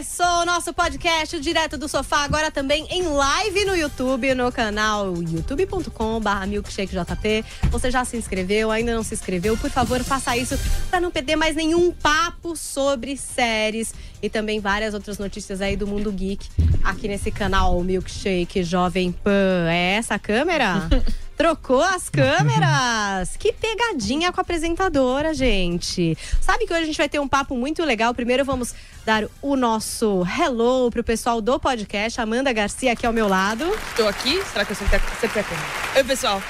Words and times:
Começou 0.00 0.24
o 0.24 0.46
nosso 0.46 0.72
podcast 0.72 1.38
direto 1.38 1.76
do 1.76 1.86
sofá, 1.86 2.24
agora 2.24 2.50
também 2.50 2.86
em 2.88 3.02
live 3.02 3.66
no 3.66 3.76
YouTube, 3.76 4.34
no 4.34 4.50
canal 4.50 5.14
youtube.com.br 5.14 6.46
milkshakejp. 6.48 7.44
Você 7.70 7.90
já 7.90 8.02
se 8.06 8.16
inscreveu, 8.16 8.70
ainda 8.70 8.94
não 8.94 9.02
se 9.02 9.12
inscreveu? 9.12 9.58
Por 9.58 9.68
favor, 9.68 10.02
faça 10.02 10.34
isso 10.38 10.58
para 10.88 11.02
não 11.02 11.10
perder 11.10 11.36
mais 11.36 11.54
nenhum 11.54 11.92
papo 11.92 12.56
sobre 12.56 13.14
séries 13.14 13.92
e 14.22 14.30
também 14.30 14.58
várias 14.58 14.94
outras 14.94 15.18
notícias 15.18 15.60
aí 15.60 15.76
do 15.76 15.86
mundo 15.86 16.10
geek 16.10 16.48
aqui 16.82 17.06
nesse 17.06 17.30
canal 17.30 17.78
Milkshake 17.84 18.62
Jovem 18.62 19.12
Pan. 19.12 19.68
É 19.68 19.96
essa 19.96 20.14
a 20.14 20.18
câmera? 20.18 20.88
Trocou 21.40 21.82
as 21.82 22.10
câmeras! 22.10 23.34
que 23.38 23.50
pegadinha 23.50 24.30
com 24.30 24.38
a 24.38 24.42
apresentadora, 24.42 25.32
gente. 25.32 26.14
Sabe 26.38 26.66
que 26.66 26.72
hoje 26.74 26.82
a 26.82 26.84
gente 26.84 26.98
vai 26.98 27.08
ter 27.08 27.18
um 27.18 27.26
papo 27.26 27.56
muito 27.56 27.82
legal. 27.82 28.12
Primeiro 28.12 28.44
vamos 28.44 28.74
dar 29.06 29.24
o 29.40 29.56
nosso 29.56 30.22
hello 30.38 30.90
pro 30.90 31.02
pessoal 31.02 31.40
do 31.40 31.58
podcast. 31.58 32.20
Amanda 32.20 32.52
Garcia 32.52 32.92
aqui 32.92 33.06
ao 33.06 33.12
meu 33.14 33.26
lado. 33.26 33.64
Estou 33.88 34.06
aqui? 34.06 34.38
Será 34.52 34.66
que 34.66 34.72
eu 34.72 34.76
sempre 34.76 35.00
sempre 35.18 35.40
a 35.40 35.42
câmera? 35.42 35.66
Oi, 35.96 36.04
pessoal. 36.04 36.42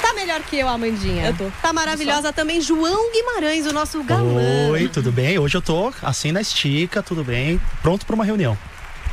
Tá 0.00 0.14
melhor 0.14 0.40
que 0.40 0.56
eu, 0.56 0.68
Amandinha. 0.68 1.26
Eu 1.26 1.36
tô. 1.36 1.50
Tá 1.60 1.74
maravilhosa 1.74 2.32
também, 2.32 2.62
João 2.62 3.12
Guimarães, 3.12 3.66
o 3.66 3.74
nosso 3.74 4.02
galã. 4.04 4.70
Oi, 4.70 4.88
tudo 4.88 5.12
bem? 5.12 5.38
Hoje 5.38 5.58
eu 5.58 5.60
tô 5.60 5.92
assim 6.02 6.32
na 6.32 6.40
estica, 6.40 7.02
tudo 7.02 7.22
bem? 7.22 7.60
Pronto 7.82 8.06
para 8.06 8.14
uma 8.14 8.24
reunião. 8.24 8.56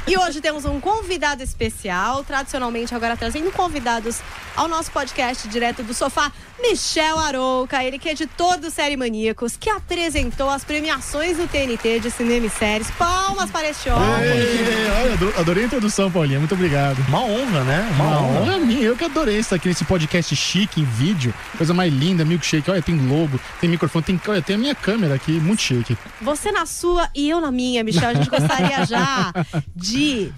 E 0.08 0.16
hoje 0.16 0.40
temos 0.40 0.66
um 0.66 0.80
convidado 0.80 1.42
especial, 1.42 2.24
tradicionalmente 2.24 2.94
agora 2.94 3.18
trazendo 3.18 3.52
convidados 3.52 4.20
ao 4.56 4.68
nosso 4.68 4.92
podcast 4.92 5.48
direto 5.48 5.82
do 5.82 5.96
sofá, 5.96 6.32
Michel 6.62 7.20
Arouca, 7.20 7.84
ele 7.84 8.00
que 8.00 8.08
é 8.10 8.14
editor 8.14 8.58
do 8.58 8.72
Série 8.72 8.96
Maníacos, 8.96 9.58
que 9.58 9.70
apresentou 9.70 10.50
as 10.50 10.64
premiações 10.64 11.38
do 11.38 11.48
TNT 11.48 12.00
de 12.00 12.10
cinema 12.10 12.46
e 12.46 12.50
séries. 12.50 12.90
Palmas 12.92 13.52
para 13.52 13.70
este 13.70 13.90
homem. 13.90 14.06
Adorei 15.38 15.64
a 15.64 15.68
introdução, 15.68 16.10
Paulinha. 16.10 16.40
Muito 16.40 16.56
obrigado. 16.56 16.98
Uma 17.10 17.22
honra, 17.24 17.64
né? 17.66 17.90
Uma, 17.96 18.06
Uma 18.06 18.22
honra. 18.22 18.42
honra 18.42 18.58
minha. 18.60 18.82
Eu 18.82 18.96
que 18.96 19.04
adorei 19.04 19.38
estar 19.38 19.58
aqui 19.58 19.68
nesse 19.68 19.84
podcast 19.86 20.36
chique 20.36 20.82
em 20.82 20.86
vídeo. 20.86 21.34
Coisa 21.58 21.74
mais 21.74 21.94
linda, 21.94 22.24
milkshake. 22.24 22.72
Olha, 22.72 22.82
tem 22.82 22.96
logo, 22.96 23.40
tem 23.60 23.70
microfone, 23.70 24.04
tem, 24.06 24.22
olha, 24.28 24.42
tem 24.42 24.56
a 24.56 24.60
minha 24.60 24.76
câmera 24.76 25.16
aqui, 25.16 25.34
muito 25.34 25.62
chique. 25.62 25.98
Você 26.22 26.52
na 26.52 26.66
sua 26.66 27.10
e 27.14 27.30
eu 27.30 27.42
na 27.42 27.52
minha, 27.52 27.84
Michel. 27.84 28.10
A 28.10 28.14
gente 28.14 28.30
gostaria 28.30 28.84
já 28.88 29.32
de 29.76 30.32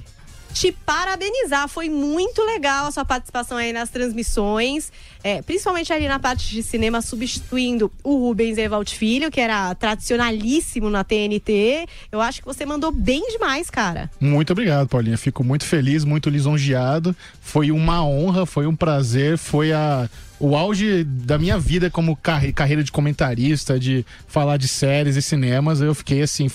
te 0.60 0.72
parabenizar. 0.72 1.68
Foi 1.68 1.90
muito 1.90 2.42
legal 2.44 2.88
a 2.88 2.92
sua 2.92 3.06
participação 3.06 3.58
aí 3.58 3.72
nas 3.72 3.90
transmissões, 3.90 4.92
é, 5.24 5.42
principalmente 5.42 5.92
ali 5.94 6.08
na 6.08 6.20
parte 6.20 6.50
de 6.50 6.64
cinema, 6.64 7.02
substituindo 7.02 7.92
o 8.04 8.18
Rubens 8.18 8.58
Evald 8.58 8.94
Filho, 8.96 9.30
que 9.30 9.40
era 9.40 9.74
tradicionalíssimo 9.76 10.90
na 10.90 11.04
TNT. 11.04 11.86
Eu 12.12 12.22
acho 12.22 12.40
que 12.42 12.46
você 12.48 12.66
mandou 12.66 12.92
bem 12.92 13.22
demais, 13.32 13.70
cara. 13.70 14.10
Muito 14.20 14.52
obrigado, 14.52 14.88
Paulinha. 14.88 15.18
Fico 15.18 15.44
muito 15.44 15.66
feliz, 15.66 16.04
muito 16.04 16.30
lisonjeado. 16.30 17.16
Foi 17.42 17.72
uma 17.72 18.04
honra, 18.06 18.46
foi 18.46 18.66
um 18.68 18.76
prazer, 18.76 19.38
foi 19.38 19.72
a 19.74 20.10
o 20.40 20.56
auge 20.56 21.04
da 21.04 21.36
minha 21.40 21.58
vida 21.58 21.90
como 21.90 22.16
carre- 22.16 22.54
carreira 22.54 22.84
de 22.84 22.92
comentarista, 22.92 23.80
de 23.80 24.06
falar 24.28 24.58
de 24.58 24.68
séries 24.68 25.16
e 25.16 25.22
cinemas. 25.22 25.82
Eu 25.82 25.96
fiquei 25.96 26.22
assim. 26.22 26.48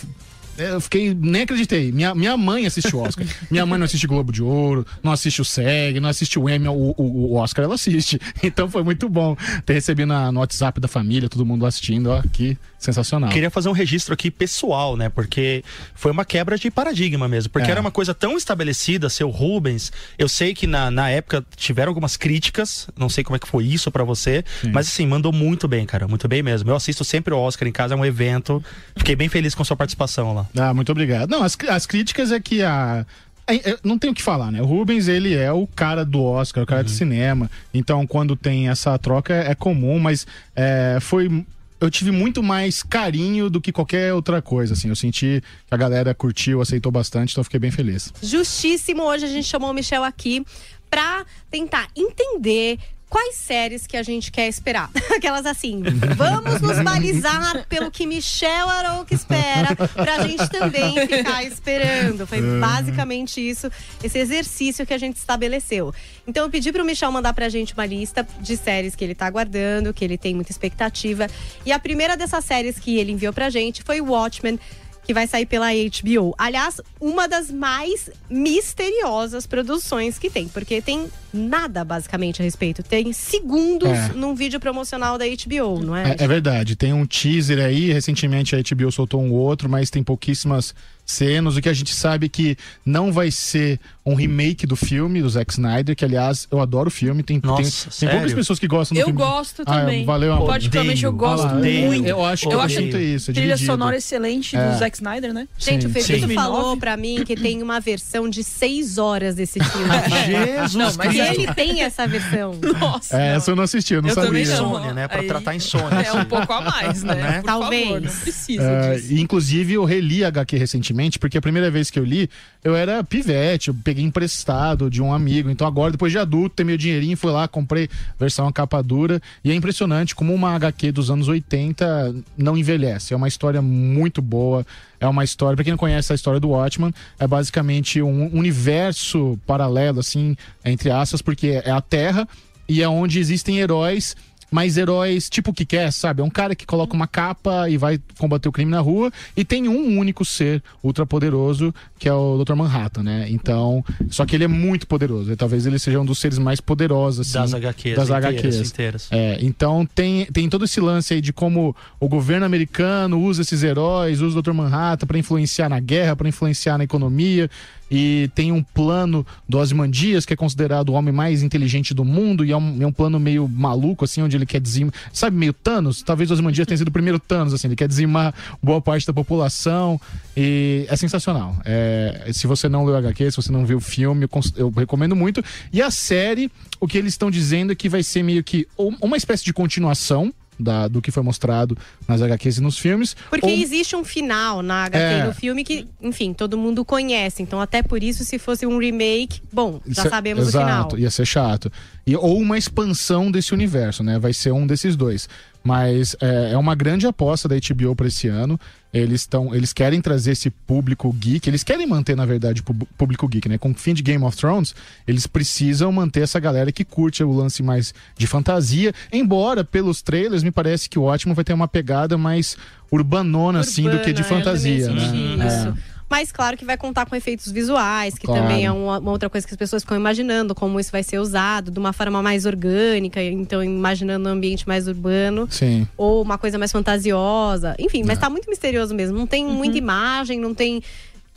Eu 0.59 0.81
fiquei, 0.81 1.15
nem 1.15 1.43
acreditei. 1.43 1.91
Minha, 1.93 2.15
minha 2.15 2.37
mãe 2.37 2.67
assiste 2.67 2.95
o 2.95 3.01
Oscar. 3.01 3.27
minha 3.51 3.65
mãe 3.65 3.79
não 3.79 3.85
assiste 3.85 4.07
Globo 4.07 4.33
de 4.33 4.43
Ouro, 4.43 4.87
não 5.03 5.13
assiste 5.13 5.41
o 5.41 5.45
SEG, 5.45 5.99
não 6.01 6.09
assiste 6.09 6.39
o 6.39 6.49
Emmy, 6.49 6.69
o, 6.69 6.95
o, 6.97 7.33
o 7.33 7.35
Oscar 7.37 7.65
ela 7.65 7.75
assiste. 7.75 8.21
Então 8.43 8.69
foi 8.69 8.83
muito 8.83 9.09
bom 9.09 9.37
ter 9.65 9.75
recebido 9.75 10.09
na, 10.09 10.31
no 10.33 10.41
WhatsApp 10.41 10.81
da 10.81 10.89
família, 10.89 11.29
todo 11.29 11.47
mundo 11.47 11.65
assistindo. 11.65 12.09
Ó, 12.11 12.23
que 12.33 12.57
sensacional. 12.79 13.31
Queria 13.31 13.51
fazer 13.51 13.69
um 13.69 13.73
registro 13.73 14.13
aqui 14.13 14.31
pessoal, 14.31 14.97
né? 14.97 15.09
Porque 15.09 15.65
foi 15.95 16.11
uma 16.11 16.25
quebra 16.25 16.59
de 16.59 16.71
paradigma 16.71 17.29
mesmo. 17.29 17.51
Porque 17.51 17.69
É. 17.69 17.71
era 17.71 17.81
uma 17.81 17.91
coisa 17.91 18.13
tão 18.13 18.37
estabelecida, 18.37 19.09
seu 19.09 19.31
Rubens. 19.31 19.93
Eu 20.19 20.29
sei 20.29 20.55
que 20.55 20.67
na, 20.67 20.91
na 20.91 21.09
época 21.09 21.45
tiveram 21.57 21.91
algumas 21.91 22.17
críticas, 22.17 22.89
não 22.97 23.09
sei 23.09 23.23
como 23.23 23.37
é 23.37 23.39
que 23.39 23.47
foi 23.49 23.65
isso 23.65 23.91
pra 23.91 24.03
você, 24.05 24.45
mas 24.73 24.89
assim, 24.89 25.07
mandou 25.07 25.33
muito 25.33 25.69
bem, 25.69 25.87
cara. 25.87 26.09
Muito 26.09 26.27
bem 26.27 26.43
mesmo. 26.43 26.71
Eu 26.71 26.77
assisto 26.77 27.05
sempre 27.05 27.33
o 27.33 27.39
Oscar 27.39 27.69
em 27.69 27.73
casa, 27.73 27.95
é 27.95 27.97
um 27.97 28.05
evento. 28.05 28.63
Fiquei 28.97 29.15
bem 29.15 29.29
feliz 29.29 29.55
com 29.55 29.63
sua 29.65 29.77
participação 29.77 30.35
lá. 30.35 30.42
Ah, 30.57 30.73
muito 30.75 30.91
obrigado. 30.93 31.31
Não, 31.31 31.43
as, 31.43 31.57
as 31.69 31.87
críticas 31.87 32.33
é 32.33 32.41
que 32.41 32.63
a. 32.63 33.05
é- 33.47 33.71
é- 33.73 33.79
Não 33.85 33.99
tem 33.99 34.11
o 34.11 34.15
que 34.15 34.23
falar, 34.23 34.51
né? 34.53 34.61
O 34.63 34.65
Rubens, 34.67 35.09
ele 35.09 35.35
é 35.35 35.53
o 35.53 35.67
cara 35.67 36.05
do 36.05 36.23
Oscar, 36.23 36.63
o 36.65 36.67
cara 36.67 36.83
de 36.85 36.91
cinema. 36.91 37.51
Então, 37.73 38.07
quando 38.07 38.37
tem 38.37 38.69
essa 38.69 38.99
troca, 38.99 39.35
é 39.35 39.55
comum, 39.55 39.99
mas 39.99 40.27
é, 40.55 40.99
foi. 41.01 41.45
Eu 41.81 41.91
tive 41.91 42.13
muito 42.13 42.45
mais 42.45 42.81
carinho 42.81 43.51
do 43.51 43.61
que 43.61 43.73
qualquer 43.73 44.15
outra 44.15 44.41
coisa, 44.41 44.75
assim. 44.75 44.89
Eu 44.89 44.95
senti 44.95 45.43
que 45.67 45.75
a 45.75 45.77
galera 45.77 46.15
curtiu, 46.15 46.61
aceitou 46.61 46.93
bastante, 46.93 47.33
então 47.33 47.41
eu 47.41 47.45
fiquei 47.45 47.59
bem 47.59 47.73
feliz. 47.73 48.13
Justíssimo. 48.23 49.03
Hoje 49.03 49.25
a 49.25 49.29
gente 49.29 49.49
chamou 49.49 49.71
o 49.71 49.75
Michel 49.75 50.05
aqui 50.05 50.47
pra 50.89 51.25
tentar 51.51 51.89
entender 51.97 52.79
quais 53.13 53.35
séries 53.35 53.87
que 53.87 53.95
a 53.95 54.03
gente 54.03 54.33
quer 54.33 54.49
esperar. 54.49 54.91
Aquelas 55.15 55.45
assim, 55.45 55.83
vamos 56.17 56.63
nos 56.63 56.81
balizar 56.81 57.67
pelo 57.69 57.91
que 57.91 58.07
Michel 58.07 58.71
Arouca 58.71 59.15
espera, 59.15 59.77
pra 59.77 60.27
gente 60.27 60.49
também 60.49 60.95
ficar 61.07 61.45
esperando. 61.45 62.27
Foi 62.27 62.41
basicamente 62.59 63.39
isso, 63.39 63.71
esse 64.03 64.19
exercício 64.19 64.87
que 64.87 64.95
a 64.95 64.99
gente 64.99 65.19
estabeleceu. 65.19 65.93
Então 66.27 66.45
eu 66.45 66.51
pedi 66.51 66.73
pro 66.73 66.87
Michel 66.87 67.13
mandar 67.13 67.35
pra 67.35 67.51
gente 67.51 67.75
uma 67.75 67.85
lista 67.85 68.27
de 68.41 68.57
séries 68.57 68.97
que 68.97 69.05
ele 69.05 69.15
tá 69.15 69.27
aguardando, 69.27 69.93
que 69.93 70.03
ele 70.03 70.17
tem 70.17 70.35
muita 70.35 70.51
expectativa. 70.51 71.27
E 71.67 71.71
a 71.71 71.79
primeira 71.79 72.17
dessas 72.17 72.43
séries 72.47 72.79
que 72.79 72.97
ele 72.97 73.13
enviou 73.13 73.35
pra 73.35 73.51
gente 73.51 73.83
foi 73.83 74.01
Watchmen 74.01 74.59
que 75.05 75.13
vai 75.13 75.27
sair 75.27 75.47
pela 75.47 75.69
HBO. 75.73 76.35
Aliás, 76.39 76.81
uma 77.01 77.27
das 77.29 77.51
mais 77.51 78.09
misteriosas 78.31 79.47
produções 79.47 80.19
que 80.19 80.31
tem, 80.31 80.47
porque 80.49 80.81
tem 80.81 81.07
nada 81.33 81.85
basicamente 81.85 82.41
a 82.41 82.45
respeito. 82.45 82.83
Tem 82.83 83.13
segundos 83.13 83.89
É. 83.89 84.09
num 84.15 84.35
vídeo 84.35 84.61
promocional 84.61 85.19
da 85.19 85.25
HBO, 85.27 85.81
não 85.83 85.97
é? 85.97 86.13
É, 86.19 86.25
é 86.25 86.29
verdade, 86.29 86.77
tem 86.77 86.93
um 86.93 87.05
teaser 87.07 87.59
aí, 87.59 87.93
recentemente 87.93 88.55
a 88.55 88.59
HBO 88.63 88.93
soltou 88.93 89.21
um 89.23 89.33
outro, 89.33 89.69
mas 89.69 89.91
tem 89.91 90.03
pouquíssimas 90.03 90.75
cenas. 91.13 91.57
O 91.57 91.61
que 91.63 91.69
a 91.69 91.73
gente 91.73 91.95
sabe 91.95 92.27
é 92.27 92.29
que 92.29 92.57
não 92.85 93.13
vai 93.13 93.31
ser 93.31 93.79
um 94.05 94.15
remake 94.15 94.67
do 94.67 94.75
filme 94.75 95.23
do 95.23 95.29
Zack 95.31 95.53
Snyder, 95.53 95.95
que 95.95 96.05
aliás 96.05 96.49
eu 96.51 96.61
adoro 96.61 96.89
o 96.89 96.91
filme, 96.91 97.23
tem, 97.23 97.39
tem, 97.39 97.49
Nossa, 97.51 97.63
tem 97.85 97.93
sério? 97.93 98.17
poucas 98.17 98.35
pessoas 98.35 98.59
que 98.59 98.67
gostam 98.67 98.97
do 98.97 99.01
Eu 99.01 99.07
filme. 99.07 99.21
gosto 99.21 99.63
Ah, 99.65 99.81
também. 99.81 100.05
valeu, 100.05 100.33
amor. 100.33 100.49
Particularmente 100.49 101.05
eu 101.05 101.13
gosto 101.13 101.47
Ah, 101.47 101.57
Odeio. 101.57 101.87
muito. 101.87 102.07
Eu 102.09 102.25
acho 102.25 102.49
que 102.49 102.55
Eu 102.55 102.61
é 102.61 102.65
acho 102.65 102.81
muito 102.81 102.97
isso, 102.99 103.33
Trilha 103.33 103.55
dividido. 103.55 103.73
sonora 103.73 103.97
excelente 103.97 104.57
É. 104.57 104.73
do 104.73 104.79
Zack 104.79 104.97
Snyder, 104.97 105.33
né? 105.33 105.47
Gente, 105.57 105.87
o 105.87 105.91
Felipe 105.91 106.35
falou 106.35 106.77
pra 106.77 106.97
mim 106.97 107.23
que 107.25 107.37
tem 107.37 107.63
uma 107.63 107.79
versão 107.79 108.29
de 108.29 108.43
seis 108.43 108.99
horas 108.99 109.37
desse 109.37 109.61
filme. 109.63 109.89
Jesus 110.27 110.75
Não, 110.75 110.93
mas 110.97 111.17
é- 111.17 111.35
ele 111.35 111.47
tem 111.55 111.83
essa 111.83 112.07
versão. 112.07 112.59
Nossa. 112.81 113.17
É, 113.17 113.31
não. 113.31 113.37
essa 113.37 113.51
eu 113.53 113.57
não 113.57 113.63
assisti, 113.65 113.95
eu 113.95 114.03
não 114.03 114.09
Eu 114.09 114.15
sabia. 114.15 114.29
também 114.31 114.47
não. 114.47 114.53
Insônia, 114.55 114.93
né? 114.95 115.07
Pra 115.09 115.21
Aí- 115.21 115.27
tratar 115.29 115.55
insônia. 115.55 116.01
É 116.01 116.13
um 116.13 116.25
pouco 116.25 116.53
a 116.53 116.61
mais, 116.61 117.03
né? 117.05 117.15
Né? 117.15 117.43
Talvez. 117.45 117.85
favor, 117.85 118.01
não 118.01 118.11
precisa 118.11 118.63
É, 118.63 118.95
disso. 118.97 119.15
inclusive, 119.15 119.75
eu 119.75 119.85
reli 119.85 120.25
a 120.25 120.29
HQ 120.29 120.57
recentemente, 120.57 121.02
porque 121.19 121.39
a 121.39 121.41
primeira 121.41 121.71
vez 121.71 121.91
que 121.91 121.99
eu 121.99 122.05
li, 122.05 122.29
eu 122.63 122.75
era 122.75 123.03
pivete, 123.03 123.69
eu 123.69 123.75
peguei 123.75 124.05
emprestado 124.05 124.91
de 124.91 125.03
um 125.03 125.13
amigo. 125.13 125.51
Então 125.51 125.67
agora, 125.67 125.93
depois 125.93 126.13
de 126.13 126.19
adulto, 126.19 126.57
ter 126.57 126.65
meu 126.65 126.77
dinheirinho, 126.77 127.17
fui 127.17 127.31
lá, 127.31 127.49
comprei 127.49 127.89
versão 128.19 128.51
capa 128.53 128.83
dura. 128.83 129.21
E 129.45 129.51
é 129.51 129.55
impressionante 129.55 130.15
como 130.15 130.35
uma 130.35 130.55
HQ 130.55 130.93
dos 130.93 131.11
anos 131.11 131.29
80 131.29 132.15
não 132.37 132.57
envelhece. 132.57 133.15
É 133.15 133.17
uma 133.17 133.29
história 133.29 133.63
muito 133.63 134.23
boa. 134.23 134.67
É 135.01 135.07
uma 135.07 135.25
história, 135.25 135.57
pra 135.57 135.65
quem 135.65 135.73
não 135.73 135.79
conhece 135.79 136.13
a 136.13 136.15
história 136.15 136.39
do 136.39 136.51
Watchman, 136.51 136.95
é 137.19 137.27
basicamente 137.27 138.01
um 138.01 138.27
universo 138.37 139.39
paralelo, 139.45 139.99
assim, 139.99 140.37
entre 140.65 140.91
aspas, 140.91 141.21
porque 141.21 141.61
é 141.65 141.73
a 141.73 141.81
Terra 141.81 142.29
e 142.69 142.83
é 142.83 142.89
onde 142.89 143.19
existem 143.19 143.59
heróis 143.59 144.15
mas 144.53 144.77
heróis 144.77 145.29
tipo 145.31 145.51
o 145.51 145.55
que 145.55 145.65
quer, 145.65 145.91
sabe? 145.91 146.21
É 146.21 146.25
um 146.25 146.31
cara 146.31 146.55
que 146.55 146.67
coloca 146.67 146.95
uma 146.95 147.09
capa 147.09 147.69
e 147.71 147.79
vai 147.79 147.99
combater 148.19 148.49
o 148.49 148.53
crime 148.53 148.71
na 148.71 148.81
rua 148.81 149.11
e 149.35 149.45
tem 149.45 149.67
um 149.67 149.99
único 149.99 150.25
ser 150.25 150.63
ultra 150.85 151.07
poderoso 151.07 151.75
que 151.99 152.09
é 152.09 152.13
o 152.13 152.45
Dr. 152.45 152.55
Manhattan, 152.55 153.03
né? 153.05 153.27
Então, 153.31 153.85
só 154.11 154.27
que 154.27 154.35
ele 154.35 154.43
é 154.43 154.49
muito 154.49 154.89
poderoso. 154.89 155.33
E 155.33 155.37
talvez 155.37 155.67
ele 155.67 155.79
seja 155.79 156.01
um 156.01 156.05
dos 156.05 156.19
seres 156.19 156.37
mais 156.37 156.61
poderosos 156.61 157.21
assim, 157.21 157.39
Das 157.39 157.55
HQs. 157.55 157.97
das 157.97 158.09
inteiras, 158.11 158.35
HQs. 158.35 158.71
inteiras. 158.71 159.09
É, 159.11 159.39
então 159.41 159.87
tem, 159.95 160.27
tem 160.27 160.49
todo 160.49 160.65
esse 160.65 160.81
lance 160.81 161.15
aí 161.15 161.21
de 161.21 161.33
como 161.33 161.75
o 162.01 162.09
governo 162.09 162.45
americano 162.45 163.21
usa 163.23 163.43
esses 163.43 163.63
heróis, 163.63 164.21
usa 164.21 164.39
o 164.39 164.43
Dr. 164.43 164.53
Manhattan 164.53 165.07
para 165.07 165.17
influenciar 165.17 165.69
na 165.69 165.81
guerra, 165.81 166.17
para 166.17 166.29
influenciar 166.29 166.77
na 166.77 166.85
economia. 166.85 167.49
E 167.95 168.31
tem 168.35 168.51
um 168.51 168.63
plano 168.63 169.25
do 169.47 169.59
Ozymandias, 169.59 170.25
que 170.25 170.33
é 170.33 170.37
considerado 170.37 170.89
o 170.89 170.93
homem 170.95 171.13
mais 171.13 171.43
inteligente 171.43 171.93
do 171.93 172.07
mundo, 172.07 172.43
e 172.43 172.51
é 172.51 172.57
um, 172.57 172.83
é 172.83 172.87
um 172.87 172.93
plano 172.93 173.21
meio 173.21 173.47
maluco, 173.47 174.07
assim, 174.07 174.23
onde 174.23 174.35
ele 174.43 174.47
quer 174.47 174.61
dizimar. 174.61 174.93
Sabe, 175.13 175.37
meio 175.37 175.53
Thanos? 175.53 176.03
Talvez 176.03 176.31
o 176.31 176.35
Ozymandias 176.35 176.67
tenha 176.67 176.79
sido 176.79 176.89
o 176.89 176.93
primeiro 176.93 177.19
Thanos, 177.19 177.55
assim, 177.55 177.69
ele 177.69 177.77
quer 177.77 177.89
dizimar 177.89 178.35
boa 178.63 178.81
parte 178.81 179.07
da 179.07 179.13
população. 179.13 180.01
E 180.37 180.87
é 180.89 180.97
sensacional. 180.97 181.57
É, 181.65 182.31
se 182.33 182.47
você 182.47 182.69
não 182.69 182.85
leu 182.85 182.97
HQ, 182.97 183.31
se 183.31 183.37
você 183.37 183.53
não 183.53 183.65
viu 183.67 183.79
o 183.79 183.81
filme, 183.81 184.29
eu, 184.57 184.71
recomendo 184.71 185.15
muito. 185.17 185.43
E 185.73 185.81
a 185.83 185.91
série, 185.91 186.51
o 186.81 186.87
que 186.87 186.99
eles 186.99 187.13
estão 187.15 187.31
dizendo 187.31 187.73
é 187.73 187.75
que 187.75 187.89
vai 187.89 188.03
ser 188.03 188.23
meio 188.23 188.43
que 188.43 188.67
um- 188.79 188.97
uma 189.01 189.17
espécie 189.17 189.45
de 189.45 189.53
continuação 189.53 190.33
da, 190.59 190.87
do 190.89 191.01
que 191.03 191.11
foi 191.11 191.23
mostrado 191.23 191.77
nas 192.07 192.21
HQs 192.23 192.59
e 192.59 192.61
nos 192.61 192.79
filmes. 192.79 193.17
Porque 193.31 193.47
ou- 193.47 193.53
existe 193.53 193.97
um 193.97 194.05
final 194.05 194.63
na 194.63 194.85
HQ 194.85 195.05
É. 195.05 195.25
no 195.25 195.35
filme 195.35 195.65
que, 195.65 195.87
enfim, 196.01 196.33
todo 196.33 196.57
mundo 196.59 196.85
conhece. 196.85 197.43
Então, 197.43 197.61
até 197.61 197.83
por 197.83 198.03
isso, 198.03 198.25
se 198.25 198.39
fosse 198.39 198.67
um 198.67 198.79
remake, 198.79 199.41
bom, 199.53 199.81
já 199.87 200.05
é- 200.05 200.09
sabemos 200.09 200.49
Exato, 200.49 200.65
o 200.65 200.91
final. 200.91 200.99
ia 200.99 201.11
ser 201.11 201.27
chato. 201.27 201.73
E, 202.07 202.17
ou 202.17 202.39
uma 202.39 202.59
expansão 202.59 203.31
desse 203.31 203.53
universo, 203.55 204.03
né? 204.03 204.19
Vai 204.19 204.33
ser 204.33 204.53
um 204.53 204.67
desses 204.67 204.97
dois. 204.97 205.29
Mas 205.65 206.17
é, 206.21 206.53
é 206.53 206.59
uma 206.59 206.75
grande 206.75 207.07
aposta 207.07 207.49
da 207.49 207.55
HBO 207.57 207.95
para 207.95 208.09
esse 208.09 208.29
ano. 208.29 208.59
Eles 208.93 209.23
estão, 209.23 209.55
eles 209.55 209.73
querem 209.73 210.01
trazer 210.03 210.33
esse 210.33 210.51
público 210.51 211.11
geek. 211.13 211.49
Eles 211.49 211.63
querem 211.63 211.87
manter, 211.87 212.15
na 212.15 212.27
verdade, 212.27 212.63
público 212.99 213.27
geek, 213.27 213.49
né? 213.49 213.57
Com 213.57 213.71
o 213.71 213.75
fim 213.75 213.95
de 213.95 214.03
Game 214.03 214.23
of 214.25 214.37
Thrones, 214.37 214.75
eles 215.07 215.27
precisam 215.27 215.91
manter 215.91 216.23
essa 216.23 216.39
galera 216.39 216.71
que 216.71 216.85
curte 216.85 217.25
o 217.25 217.33
lance 217.33 217.63
mais 217.63 217.95
de 218.19 218.27
fantasia. 218.27 218.93
Embora 219.13 219.65
pelos 219.65 220.03
trailers 220.03 220.43
me 220.43 220.51
parece 220.51 220.91
que 220.91 220.99
o 220.99 221.05
ótimo 221.05 221.35
vai 221.35 221.45
ter 221.45 221.53
uma 221.55 221.69
pegada 221.69 222.19
mais 222.19 222.57
urbanona, 222.91 223.61
assim, 223.61 223.89
do 223.89 224.01
que 224.01 224.13
de 224.13 224.23
fantasia, 224.23 224.85
senti 224.85 225.37
né? 225.37 225.47
Isso. 225.47 225.92
Mas 226.13 226.31
claro 226.31 226.59
que 226.59 226.65
vai 226.67 226.77
contar 226.77 227.07
com 227.07 227.17
efeitos 227.17 227.51
visuais, 227.51 228.19
que 228.19 228.27
Claro. 228.27 228.43
também 228.43 228.67
é 228.67 228.71
uma, 228.71 228.99
uma 228.99 229.11
outra 229.11 229.31
coisa 229.31 229.47
que 229.47 229.55
as 229.55 229.57
pessoas 229.57 229.83
ficam 229.83 229.97
imaginando, 229.97 230.55
como 230.55 230.79
isso 230.79 230.93
vai 230.93 231.03
ser 231.03 231.19
usado 231.19 231.71
de 231.71 231.79
uma 231.79 231.91
forma 231.95 232.23
mais 232.23 232.45
orgânica, 232.45 233.23
então 233.23 233.65
imaginando 233.65 234.29
um 234.29 234.33
ambiente 234.33 234.69
mais 234.69 234.87
urbano. 234.87 235.45
É, 235.51 235.55
sim. 235.55 235.89
Ou 235.97 236.21
uma 236.21 236.37
coisa 236.37 236.59
mais 236.59 236.71
fantasiosa. 236.71 237.75
Enfim, 237.79 238.03
É. 238.03 238.05
mas 238.05 238.19
tá 238.19 238.29
muito 238.29 238.47
misterioso 238.51 238.95
mesmo. 238.95 239.17
Não 239.17 239.27
tem 239.27 239.43
muita 239.47 239.79
imagem, 239.79 240.39
não 240.39 240.53
tem 240.55 240.83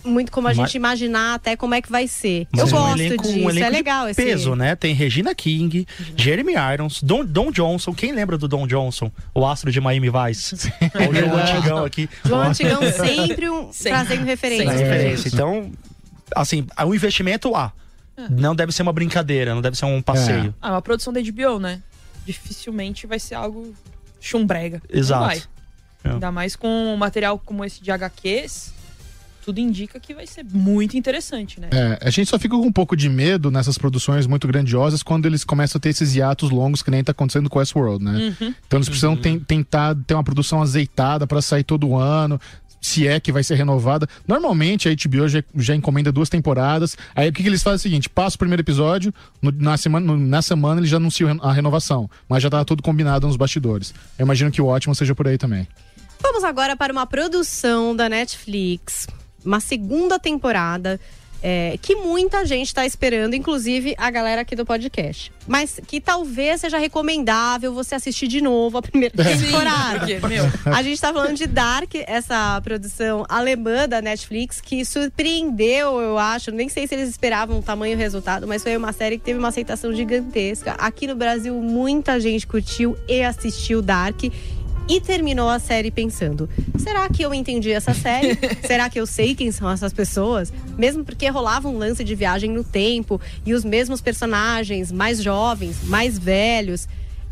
muito 0.05 0.31
como 0.31 0.47
a 0.47 0.51
Mas- 0.51 0.57
gente 0.57 0.75
imaginar 0.75 1.35
até 1.35 1.55
como 1.55 1.73
é 1.75 1.81
que 1.81 1.91
vai 1.91 2.07
ser. 2.07 2.47
Mas 2.51 2.71
Eu 2.71 2.77
é 2.77 2.79
um 2.79 2.83
gosto 2.83 2.99
elenco- 3.01 3.27
um 3.27 3.33
disso, 3.33 3.49
elenco 3.49 3.65
é 3.65 3.69
legal 3.69 4.07
esse 4.09 4.21
peso, 4.23 4.55
né? 4.55 4.75
Tem 4.75 4.93
Regina 4.93 5.33
King, 5.35 5.87
Jeremy 6.15 6.53
Irons, 6.73 7.01
Don, 7.01 7.25
Don 7.25 7.51
Johnson. 7.51 7.93
Quem 7.93 8.11
lembra 8.11 8.37
do 8.37 8.47
Don 8.47 8.67
Johnson? 8.67 9.11
O 9.33 9.45
astro 9.45 9.71
de 9.71 9.81
Miami 9.81 10.09
Vice. 10.09 10.71
Olha 10.95 11.09
o 11.09 11.11
verdade. 11.11 11.51
antigão 11.57 11.85
aqui. 11.85 12.09
João 12.23 12.41
Antigão 12.41 12.81
sempre 12.91 13.49
um- 13.49 13.71
Sempre. 13.73 13.89
trazendo 14.05 14.25
referência. 14.25 14.71
Sim. 14.71 14.83
referência. 14.83 15.27
Então, 15.29 15.71
assim, 16.35 16.65
o 16.85 16.93
investimento, 16.95 17.55
ah, 17.55 17.71
não 18.29 18.55
deve 18.55 18.71
ser 18.71 18.81
uma 18.83 18.93
brincadeira, 18.93 19.53
não 19.53 19.61
deve 19.61 19.77
ser 19.77 19.85
um 19.85 20.01
passeio. 20.01 20.53
Ah, 20.61 20.71
uma 20.71 20.81
produção 20.81 21.11
da 21.11 21.19
HBO, 21.19 21.59
né? 21.59 21.81
Dificilmente 22.25 23.05
vai 23.05 23.19
ser 23.19 23.35
algo 23.35 23.73
chumbrega. 24.19 24.81
Não 24.91 24.99
Exato. 24.99 25.25
vai. 25.25 25.41
É. 26.03 26.09
Ainda 26.11 26.31
mais 26.31 26.55
com 26.55 26.67
um 26.67 26.95
material 26.97 27.39
como 27.43 27.63
esse 27.65 27.81
de 27.81 27.91
HQs, 27.91 28.73
tudo 29.45 29.59
indica 29.59 29.99
que 29.99 30.13
vai 30.13 30.25
ser 30.25 30.43
muito 30.51 30.97
interessante, 30.97 31.59
né? 31.61 31.69
É, 31.71 31.99
a 32.01 32.09
gente 32.09 32.27
só 32.29 32.39
fica 32.39 32.55
com 32.57 32.65
um 32.65 32.71
pouco 32.71 32.95
de 32.97 33.07
medo 33.07 33.51
nessas 33.51 33.77
produções 33.77 34.25
muito 34.25 34.47
grandiosas 34.47 35.03
quando 35.03 35.27
eles 35.27 35.43
começam 35.43 35.77
a 35.77 35.81
ter 35.81 35.89
esses 35.89 36.15
hiatos 36.15 36.49
longos 36.49 36.81
que 36.81 36.89
nem 36.89 37.03
tá 37.03 37.11
acontecendo 37.11 37.47
com 37.49 37.59
Westworld, 37.59 38.03
né? 38.03 38.35
Uhum. 38.41 38.53
Então 38.65 38.77
eles 38.77 38.89
precisam 38.89 39.15
ten- 39.15 39.39
tentar 39.39 39.95
ter 40.07 40.15
uma 40.15 40.23
produção 40.23 40.61
azeitada 40.63 41.27
pra 41.27 41.41
sair 41.43 41.63
todo 41.63 41.95
ano. 41.95 42.41
Se 42.81 43.07
é 43.07 43.19
que 43.19 43.31
vai 43.31 43.43
ser 43.43 43.55
renovada. 43.55 44.07
Normalmente 44.27 44.87
a 44.87 44.91
HBO 44.93 45.27
já, 45.27 45.43
já 45.55 45.75
encomenda 45.75 46.11
duas 46.11 46.29
temporadas. 46.29 46.95
Aí 47.15 47.27
o 47.29 47.33
que, 47.33 47.41
que 47.41 47.49
eles 47.49 47.63
fazem 47.63 47.73
é 47.75 47.77
o 47.77 47.81
seguinte: 47.81 48.09
passa 48.09 48.35
o 48.35 48.39
primeiro 48.39 48.61
episódio, 48.61 49.11
no- 49.41 49.51
na, 49.51 49.75
semana, 49.75 50.05
no- 50.05 50.17
na 50.17 50.41
semana 50.41 50.79
eles 50.81 50.89
já 50.91 50.97
anunciam 50.97 51.35
a 51.41 51.51
renovação. 51.51 52.07
Mas 52.29 52.43
já 52.43 52.49
tava 52.49 52.63
tudo 52.65 52.83
combinado 52.83 53.25
nos 53.25 53.37
bastidores. 53.37 53.91
Eu 54.19 54.23
imagino 54.25 54.51
que 54.51 54.61
o 54.61 54.67
ótimo 54.67 54.93
seja 54.93 55.15
por 55.15 55.27
aí 55.27 55.37
também. 55.37 55.67
Vamos 56.21 56.43
agora 56.43 56.75
para 56.77 56.93
uma 56.93 57.05
produção 57.07 57.95
da 57.95 58.07
Netflix, 58.07 59.07
uma 59.45 59.59
segunda 59.59 60.19
temporada. 60.19 60.99
é, 61.47 61.77
que 61.79 61.93
muita 61.95 62.43
gente 62.43 62.67
está 62.67 62.87
esperando, 62.87 63.35
inclusive 63.35 63.93
a 63.99 64.09
galera 64.09 64.41
aqui 64.41 64.55
do 64.55 64.65
podcast. 64.65 65.31
Mas 65.45 65.79
que 65.85 66.01
talvez 66.01 66.61
seja 66.61 66.79
recomendável 66.79 67.71
você 67.71 67.93
assistir 67.93 68.27
de 68.27 68.41
novo 68.41 68.79
a 68.79 68.81
primeira 68.81 69.13
temporada. 69.23 69.99
Porque, 69.99 70.19
meu, 70.27 70.43
A 70.73 70.81
gente 70.81 70.99
tá 70.99 71.13
falando 71.13 71.35
de 71.35 71.45
Dark, 71.45 71.93
essa 72.07 72.59
produção 72.63 73.25
alemã 73.29 73.87
da 73.87 74.01
Netflix, 74.01 74.59
que 74.59 74.83
surpreendeu, 74.83 75.99
eu 76.01 76.17
acho. 76.17 76.49
Nem 76.49 76.67
sei 76.67 76.87
se 76.87 76.95
eles 76.95 77.09
esperavam 77.09 77.59
o 77.59 77.61
tamanho 77.61 77.95
resultado, 77.95 78.47
mas 78.47 78.63
foi 78.63 78.75
uma 78.75 78.91
série 78.91 79.19
que 79.19 79.25
teve 79.25 79.37
uma 79.37 79.49
aceitação 79.49 79.93
gigantesca. 79.93 80.71
Aqui 80.79 81.05
no 81.05 81.15
Brasil, 81.15 81.53
muita 81.61 82.19
gente 82.19 82.47
curtiu 82.47 82.97
e 83.07 83.21
assistiu 83.21 83.83
Dark. 83.83 84.23
E 84.87 85.01
terminou 85.01 85.49
a 85.49 85.57
série 85.57 85.89
pensando: 85.89 86.47
será 86.77 87.09
que 87.09 87.23
eu 87.23 87.33
entendi 87.33 87.71
essa 87.71 87.93
série? 87.93 88.37
será 88.65 88.89
que 88.89 88.99
eu 88.99 89.05
sei 89.07 89.33
quem 89.33 89.51
são 89.51 89.69
essas 89.69 89.91
pessoas? 89.91 90.53
Mesmo 90.77 91.03
porque 91.03 91.27
rolava 91.27 91.67
um 91.67 91.77
lance 91.77 92.03
de 92.03 92.13
viagem 92.13 92.51
no 92.51 92.63
tempo 92.63 93.19
e 93.45 93.53
os 93.53 93.65
mesmos 93.65 93.99
personagens, 93.99 94.91
mais 94.91 95.21
jovens, 95.21 95.83
mais 95.83 96.19
velhos. 96.19 96.87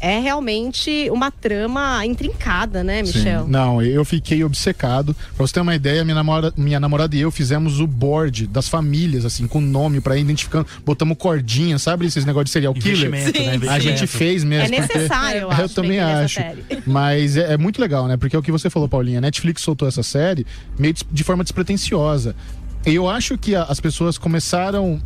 É 0.06 0.20
realmente 0.20 1.10
uma 1.12 1.32
trama 1.32 2.06
intrincada, 2.06 2.84
né, 2.84 3.02
Michel? 3.02 3.46
Sim. 3.46 3.50
Não, 3.50 3.82
eu 3.82 4.04
fiquei 4.04 4.44
obcecado. 4.44 5.16
Pra 5.34 5.48
você 5.48 5.54
ter 5.54 5.62
uma 5.62 5.74
ideia, 5.74 6.04
minha 6.04 6.16
namorada, 6.16 6.54
minha 6.58 6.78
namorada 6.78 7.16
e 7.16 7.22
eu 7.22 7.32
fizemos 7.32 7.80
o 7.80 7.88
board 7.88 8.46
das 8.48 8.68
famílias, 8.68 9.24
assim, 9.24 9.48
com 9.48 9.62
nome, 9.62 10.02
pra 10.02 10.18
ir 10.18 10.22
identificando. 10.22 10.68
Botamos 10.86 11.18
cordinha, 11.18 11.80
sabe 11.80 12.06
esses 12.06 12.26
negócios 12.26 12.48
de 12.48 12.52
serial 12.52 12.74
killer? 12.74 13.10
Né? 13.10 13.32
A 13.70 13.80
gente 13.80 14.06
fez 14.06 14.44
mesmo. 14.44 14.76
É 14.76 14.82
necessário, 14.82 15.42
eu 15.44 15.48
Eu 15.54 15.66
acho. 15.66 15.74
também 15.74 16.00
entender 16.00 16.24
essa 16.26 16.42
acho. 16.42 16.84
Mas 16.86 17.38
é, 17.38 17.54
é 17.54 17.58
muito 17.58 17.80
legal, 17.80 18.06
né? 18.06 18.18
Porque 18.18 18.36
é 18.36 18.40
o 18.40 18.44
que 18.44 18.52
você 18.52 18.70
falou, 18.70 18.90
Paulinha. 18.90 19.20
A 19.20 19.22
Netflix 19.22 19.62
soltou 19.62 19.88
essa 19.88 20.04
série 20.04 20.46
meio 20.78 20.94
de 21.10 21.24
forma 21.24 21.46
despretensiosa. 21.46 22.36
Eu 22.86 23.10
acho 23.10 23.38
que 23.38 23.56
a- 23.56 23.64
as 23.64 23.80
pessoas 23.80 24.18
começaram. 24.18 25.00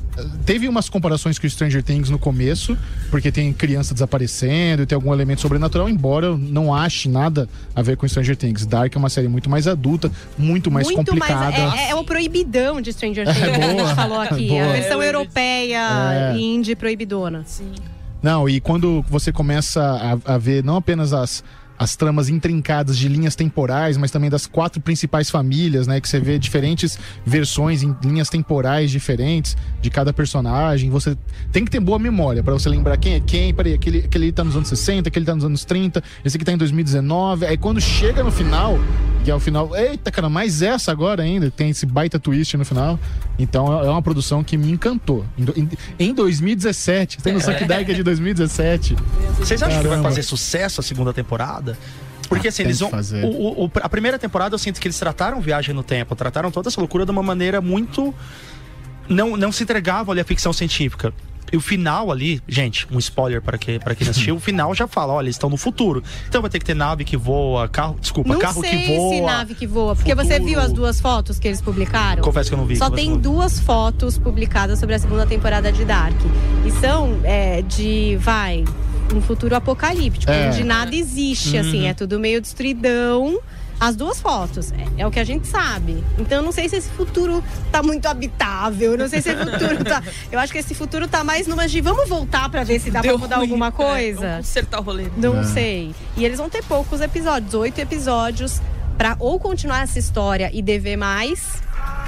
Teve 0.47 0.67
umas 0.67 0.89
comparações 0.89 1.37
com 1.37 1.45
o 1.45 1.49
Stranger 1.49 1.83
Things 1.83 2.09
no 2.09 2.17
começo, 2.17 2.75
porque 3.11 3.31
tem 3.31 3.53
criança 3.53 3.93
desaparecendo 3.93 4.81
e 4.81 4.85
tem 4.87 4.95
algum 4.95 5.13
elemento 5.13 5.41
sobrenatural, 5.41 5.87
embora 5.87 6.25
eu 6.27 6.37
não 6.39 6.73
ache 6.73 7.07
nada 7.07 7.47
a 7.75 7.81
ver 7.83 7.95
com 7.95 8.07
Stranger 8.07 8.35
Things. 8.35 8.65
Dark 8.65 8.95
é 8.95 8.97
uma 8.97 9.09
série 9.09 9.27
muito 9.27 9.47
mais 9.47 9.67
adulta, 9.67 10.11
muito 10.37 10.71
mais 10.71 10.87
Muito 10.87 10.97
complicada. 11.11 11.51
mais. 11.67 11.79
É, 11.81 11.89
é 11.91 11.95
o 11.95 12.03
proibidão 12.03 12.81
de 12.81 12.91
Stranger 12.91 13.25
Things 13.25 13.37
que 13.37 13.43
a 13.61 13.67
boa. 13.73 13.85
gente 13.85 13.95
falou 13.95 14.19
aqui. 14.21 14.47
Boa. 14.47 14.63
A 14.65 14.71
versão 14.71 15.01
É, 15.01 15.07
europeia 15.09 16.31
É. 16.33 16.37
indie 16.39 16.75
proibidona. 16.75 17.43
sim. 17.45 17.71
Não, 18.23 18.49
e 18.49 18.59
quando 18.59 19.05
você 19.07 19.31
começa 19.31 20.17
a, 20.25 20.33
a 20.33 20.37
ver 20.39 20.63
não 20.63 20.77
apenas 20.77 21.13
as, 21.13 21.43
as 21.79 21.95
tramas 21.95 22.27
intrincadas 22.29 22.97
de 22.97 23.07
linhas 23.07 23.35
temporais, 23.35 23.97
mas 23.97 24.09
também 24.11 24.29
das 24.29 24.47
quatro 24.47 24.81
principais 24.81 25.29
famílias, 25.29 25.85
né? 25.87 26.01
Que 26.01 26.09
você 26.09 26.19
vê 26.19 26.39
diferentes 26.39 26.97
versões 27.25 27.83
em 27.83 27.95
linhas 28.03 28.29
temporais 28.29 28.89
diferentes 28.89 29.55
de 29.81 29.89
cada 29.89 30.11
personagem. 30.11 30.89
Você 30.89 31.17
tem 31.51 31.63
que 31.63 31.71
ter 31.71 31.79
boa 31.79 31.99
memória 31.99 32.43
pra 32.43 32.53
você 32.53 32.67
lembrar 32.69 32.97
quem 32.97 33.13
é 33.13 33.19
quem. 33.19 33.53
Peraí, 33.53 33.73
aquele, 33.73 33.99
aquele 33.99 34.31
tá 34.31 34.43
nos 34.43 34.55
anos 34.55 34.67
60, 34.69 35.09
aquele 35.09 35.25
tá 35.25 35.35
nos 35.35 35.43
anos 35.45 35.65
30, 35.65 36.03
esse 36.25 36.35
aqui 36.35 36.45
tá 36.45 36.51
em 36.51 36.57
2019. 36.57 37.45
Aí 37.45 37.57
quando 37.57 37.79
chega 37.79 38.23
no 38.23 38.31
final, 38.31 38.79
que 39.23 39.29
é 39.31 39.35
o 39.35 39.39
final, 39.39 39.75
eita, 39.75 40.09
cara, 40.11 40.29
mais 40.29 40.61
essa 40.61 40.91
agora 40.91 41.21
ainda, 41.23 41.51
tem 41.51 41.69
esse 41.69 41.85
baita 41.85 42.17
twist 42.19 42.55
no 42.57 42.65
final. 42.65 42.99
Então 43.37 43.81
é 43.81 43.87
é 43.87 43.89
uma 43.89 44.01
produção 44.01 44.43
que 44.43 44.57
me 44.57 44.71
encantou. 44.71 45.25
Em, 45.37 45.43
do- 45.45 45.53
em, 45.57 45.69
em 45.99 46.13
2017, 46.13 47.19
tem 47.21 47.33
noção 47.33 47.53
que 47.53 47.63
é 47.63 47.83
de 47.83 48.03
2017. 48.03 48.95
Vocês 49.39 49.61
acham 49.61 49.81
que 49.81 49.87
vai 49.87 50.01
fazer 50.01 50.23
sucesso 50.23 50.81
a 50.81 50.83
segunda 50.83 51.13
temporada? 51.13 51.66
Porque 52.29 52.47
Ah, 52.47 52.49
assim, 52.49 52.63
eles 52.63 52.79
vão. 52.79 52.89
fazer. 52.89 53.23
o- 53.23 53.65
o- 53.65 53.71
a 53.81 53.87
primeira 53.89 54.19
temporada 54.19 54.53
eu 54.53 54.59
sinto 54.59 54.79
que 54.81 54.87
eles 54.87 54.99
trataram 54.99 55.39
viagem 55.41 55.73
no 55.73 55.81
tempo, 55.83 56.13
trataram 56.15 56.51
toda 56.51 56.67
essa 56.69 56.79
loucura 56.79 57.05
de 57.05 57.11
uma 57.11 57.23
maneira 57.23 57.61
muito. 57.61 58.13
Não, 59.09 59.37
não 59.37 59.51
se 59.51 59.63
entregavam 59.63 60.11
ali 60.11 60.19
à 60.21 60.25
ficção 60.25 60.51
científica. 60.51 61.13
E 61.49 61.55
o 61.55 61.61
final 61.61 62.11
ali, 62.11 62.41
gente, 62.45 62.85
um 62.91 62.99
spoiler 62.99 63.41
para 63.41 63.57
quem, 63.57 63.79
para 63.79 63.95
quem 63.95 64.03
não 64.03 64.11
assistiu, 64.11 64.35
o 64.35 64.39
final 64.39 64.75
já 64.75 64.85
fala, 64.85 65.13
olha, 65.13 65.27
eles 65.27 65.35
estão 65.37 65.49
no 65.49 65.55
futuro. 65.55 66.03
Então 66.27 66.41
vai 66.41 66.51
ter 66.51 66.59
que 66.59 66.65
ter 66.65 66.73
nave 66.73 67.05
que 67.05 67.15
voa, 67.15 67.69
carro, 67.69 67.95
desculpa, 68.01 68.33
Não 68.33 68.39
carro 68.41 68.59
sei 68.59 68.69
que 68.69 68.97
voa. 68.97 69.13
se 69.15 69.21
nave 69.21 69.55
que 69.55 69.65
voa, 69.65 69.95
porque 69.95 70.13
você 70.13 70.31
futuro. 70.33 70.45
viu 70.49 70.59
as 70.59 70.73
duas 70.73 70.99
fotos 70.99 71.39
que 71.39 71.47
eles 71.47 71.61
publicaram? 71.61 72.21
Confesso 72.21 72.49
que 72.49 72.53
eu 72.53 72.57
não 72.57 72.65
vi. 72.65 72.75
Só 72.75 72.89
tem 72.89 73.11
não 73.11 73.17
duas 73.17 73.61
fotos 73.61 74.17
publicadas 74.17 74.77
sobre 74.77 74.95
a 74.95 74.99
segunda 74.99 75.25
temporada 75.25 75.71
de 75.71 75.85
Dark. 75.85 76.17
E 76.65 76.71
são 76.81 77.17
é, 77.23 77.61
de, 77.61 78.17
vai, 78.17 78.65
um 79.15 79.21
futuro 79.21 79.55
apocalíptico, 79.55 80.31
É. 80.31 80.47
onde 80.49 80.63
nada 80.63 80.95
existe, 80.95 81.57
assim, 81.57 81.81
Uhum. 81.83 81.87
é 81.87 81.93
tudo 81.93 82.19
meio 82.19 82.41
destruidão. 82.41 83.39
As 83.79 83.95
duas 83.95 84.19
fotos, 84.19 84.71
é, 84.71 85.01
é 85.03 85.05
o 85.05 85.11
que 85.11 85.19
a 85.19 85.23
gente 85.23 85.47
sabe. 85.47 86.03
Então 86.17 86.39
eu 86.39 86.43
não 86.43 86.51
sei 86.51 86.67
se 86.67 86.77
esse 86.77 86.89
futuro 86.89 87.43
tá 87.71 87.83
muito 87.83 88.07
habitável, 88.07 88.97
não 88.97 89.07
sei 89.07 89.21
se 89.21 89.29
esse 89.29 89.37
futuro 89.45 89.83
tá. 89.85 90.01
Eu 90.31 90.39
acho 90.39 90.51
que 90.51 90.57
esse 90.57 90.73
futuro 90.73 91.07
tá 91.07 91.23
mais 91.23 91.45
numa 91.45 91.67
de 91.67 91.79
vamos 91.79 92.09
voltar 92.09 92.49
pra 92.49 92.63
ver 92.63 92.79
se 92.79 92.89
dá 92.89 93.01
Deu 93.01 93.13
pra 93.13 93.21
mudar 93.21 93.35
ruim. 93.35 93.45
alguma 93.45 93.67
É, 93.67 93.71
coisa. 93.71 94.19
vamos 94.31 94.47
consertar 94.47 94.79
o 94.79 94.83
rolê. 94.83 95.05
Não 95.15 95.41
É. 95.41 95.43
sei. 95.43 95.93
E 96.15 96.25
eles 96.25 96.39
vão 96.39 96.49
ter 96.49 96.63
poucos 96.63 97.01
episódios, 97.01 97.53
oito 97.53 97.77
episódios, 97.79 98.59
pra 98.97 99.15
ou 99.19 99.39
continuar 99.39 99.83
essa 99.83 99.99
história 99.99 100.49
e 100.51 100.59
dever 100.63 100.97
mais, 100.97 101.61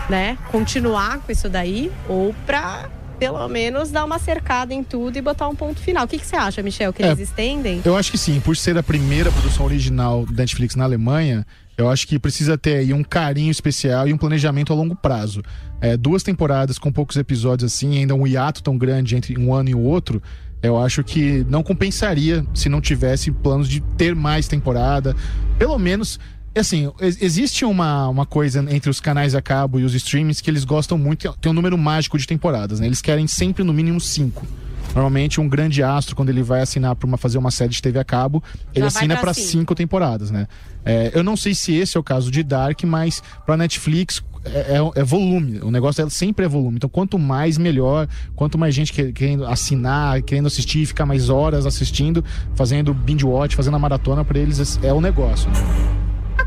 né? 0.10 0.40
Continuar 0.52 1.20
com 1.20 1.32
isso 1.32 1.48
daí, 1.48 1.92
ou 2.08 2.34
pra 2.48 2.90
pelo 3.20 3.48
menos 3.48 3.92
dar 3.92 4.06
uma 4.06 4.18
cercada 4.18 4.74
em 4.74 4.84
tudo 4.84 5.18
e 5.18 5.22
botar 5.22 5.48
um 5.48 5.56
ponto 5.56 5.80
final. 5.80 6.06
O 6.06 6.08
que, 6.08 6.18
que 6.18 6.26
você 6.26 6.36
acha, 6.36 6.64
Michel? 6.64 6.94
Que 6.94 7.04
É. 7.04 7.08
eles 7.08 7.20
estendem? 7.20 7.82
Eu 7.84 7.96
acho 7.98 8.10
que 8.12 8.18
sim, 8.18 8.40
por 8.40 8.56
ser 8.56 8.78
a 8.78 8.84
primeira 8.84 9.32
produção 9.32 9.66
original 9.66 10.26
da 10.26 10.42
Netflix 10.44 10.76
na 10.76 10.86
Alemanha, 10.86 11.46
eu 11.78 11.90
acho 11.90 12.08
que 12.08 12.18
precisa 12.18 12.58
ter 12.58 12.76
aí 12.78 12.94
um 12.94 13.04
carinho 13.04 13.52
especial 13.52 14.08
e 14.08 14.14
um 14.14 14.18
planejamento 14.18 14.72
a 14.74 14.76
longo 14.76 14.96
prazo. 14.96 15.42
É, 15.82 15.96
duas 15.96 16.24
temporadas 16.24 16.78
com 16.80 16.92
poucos 16.92 17.16
episódios 17.18 17.72
assim, 17.74 17.98
ainda 17.98 18.16
um 18.16 18.26
hiato 18.26 18.64
tão 18.64 18.78
grande 18.78 19.16
entre 19.16 19.38
um 19.40 19.54
ano 19.54 19.70
e 19.70 19.76
o 19.76 19.80
outro, 19.82 20.22
Eu 20.62 20.78
acho 20.78 21.06
que 21.06 21.46
não 21.48 21.64
compensaria 21.64 22.46
se 22.54 22.68
não 22.68 22.82
tivesse 22.82 23.32
planos 23.32 23.70
de 23.70 23.80
ter 23.98 24.14
mais 24.14 24.46
temporada. 24.46 25.16
Pelo 25.58 25.80
menos 25.80 26.20
assim, 26.56 26.92
existe 27.00 27.66
uma, 27.66 28.08
uma 28.08 28.26
coisa 28.26 28.66
entre 28.70 28.90
os 28.90 29.00
canais 29.00 29.36
a 29.36 29.42
cabo 29.42 29.80
e 29.80 29.84
os 29.84 29.94
streamings 29.94 30.42
que 30.42 30.50
eles 30.50 30.64
gostam 30.64 30.98
muito, 30.98 31.32
tem 31.40 31.52
um 31.52 31.56
número 31.56 31.78
mágico 31.78 32.18
de 32.18 32.26
temporadas, 32.26 32.80
né? 32.80 32.88
Eles 32.88 33.02
querem 33.02 33.28
sempre 33.28 33.64
no 33.64 33.74
mínimo 33.74 34.00
cinco. 34.00 34.46
Normalmente 34.94 35.40
um 35.40 35.48
grande 35.48 35.84
astro, 35.84 36.16
quando 36.16 36.30
ele 36.30 36.42
vai 36.42 36.62
assinar 36.62 36.96
para 36.96 37.06
uma, 37.06 37.18
fazer 37.18 37.38
uma 37.38 37.52
série 37.52 37.70
de 37.70 37.82
TV 37.82 38.00
a 38.00 38.04
cabo, 38.04 38.44
ele 38.74 38.86
assina 38.86 39.18
para 39.18 39.34
cinco. 39.34 39.48
cinco 39.48 39.76
temporadas, 39.76 40.32
né? 40.32 40.48
É, 40.84 41.12
eu 41.14 41.24
não 41.24 41.38
sei 41.38 41.54
se 41.54 41.76
esse 41.76 41.96
é 41.96 42.00
o 42.00 42.04
caso 42.04 42.32
de 42.32 42.42
Dark, 42.42 42.84
mas 42.84 43.22
para 43.46 43.56
Netflix 43.56 44.24
é, 44.46 44.78
é, 44.78 45.02
é, 45.02 45.04
volume. 45.04 45.60
O 45.60 45.70
negócio 45.70 46.04
é, 46.04 46.10
sempre 46.10 46.46
é 46.46 46.48
volume. 46.48 46.78
Então, 46.78 46.90
quanto 46.90 47.20
mais, 47.20 47.58
melhor. 47.58 48.08
Quanto 48.36 48.58
mais 48.58 48.74
gente 48.74 48.94
querendo 49.12 49.46
assinar, 49.46 50.22
querendo 50.24 50.48
assistir, 50.48 50.86
ficar 50.86 51.06
mais 51.06 51.30
horas 51.30 51.66
assistindo, 51.66 52.24
fazendo 52.56 52.94
binge 52.94 53.26
watch, 53.26 53.56
fazendo 53.56 53.76
a 53.76 53.80
maratona, 53.80 54.24
para 54.24 54.40
eles 54.40 54.80
é 54.82 54.94
o 54.94 55.02
negócio. 55.02 55.50
Né? 55.50 55.99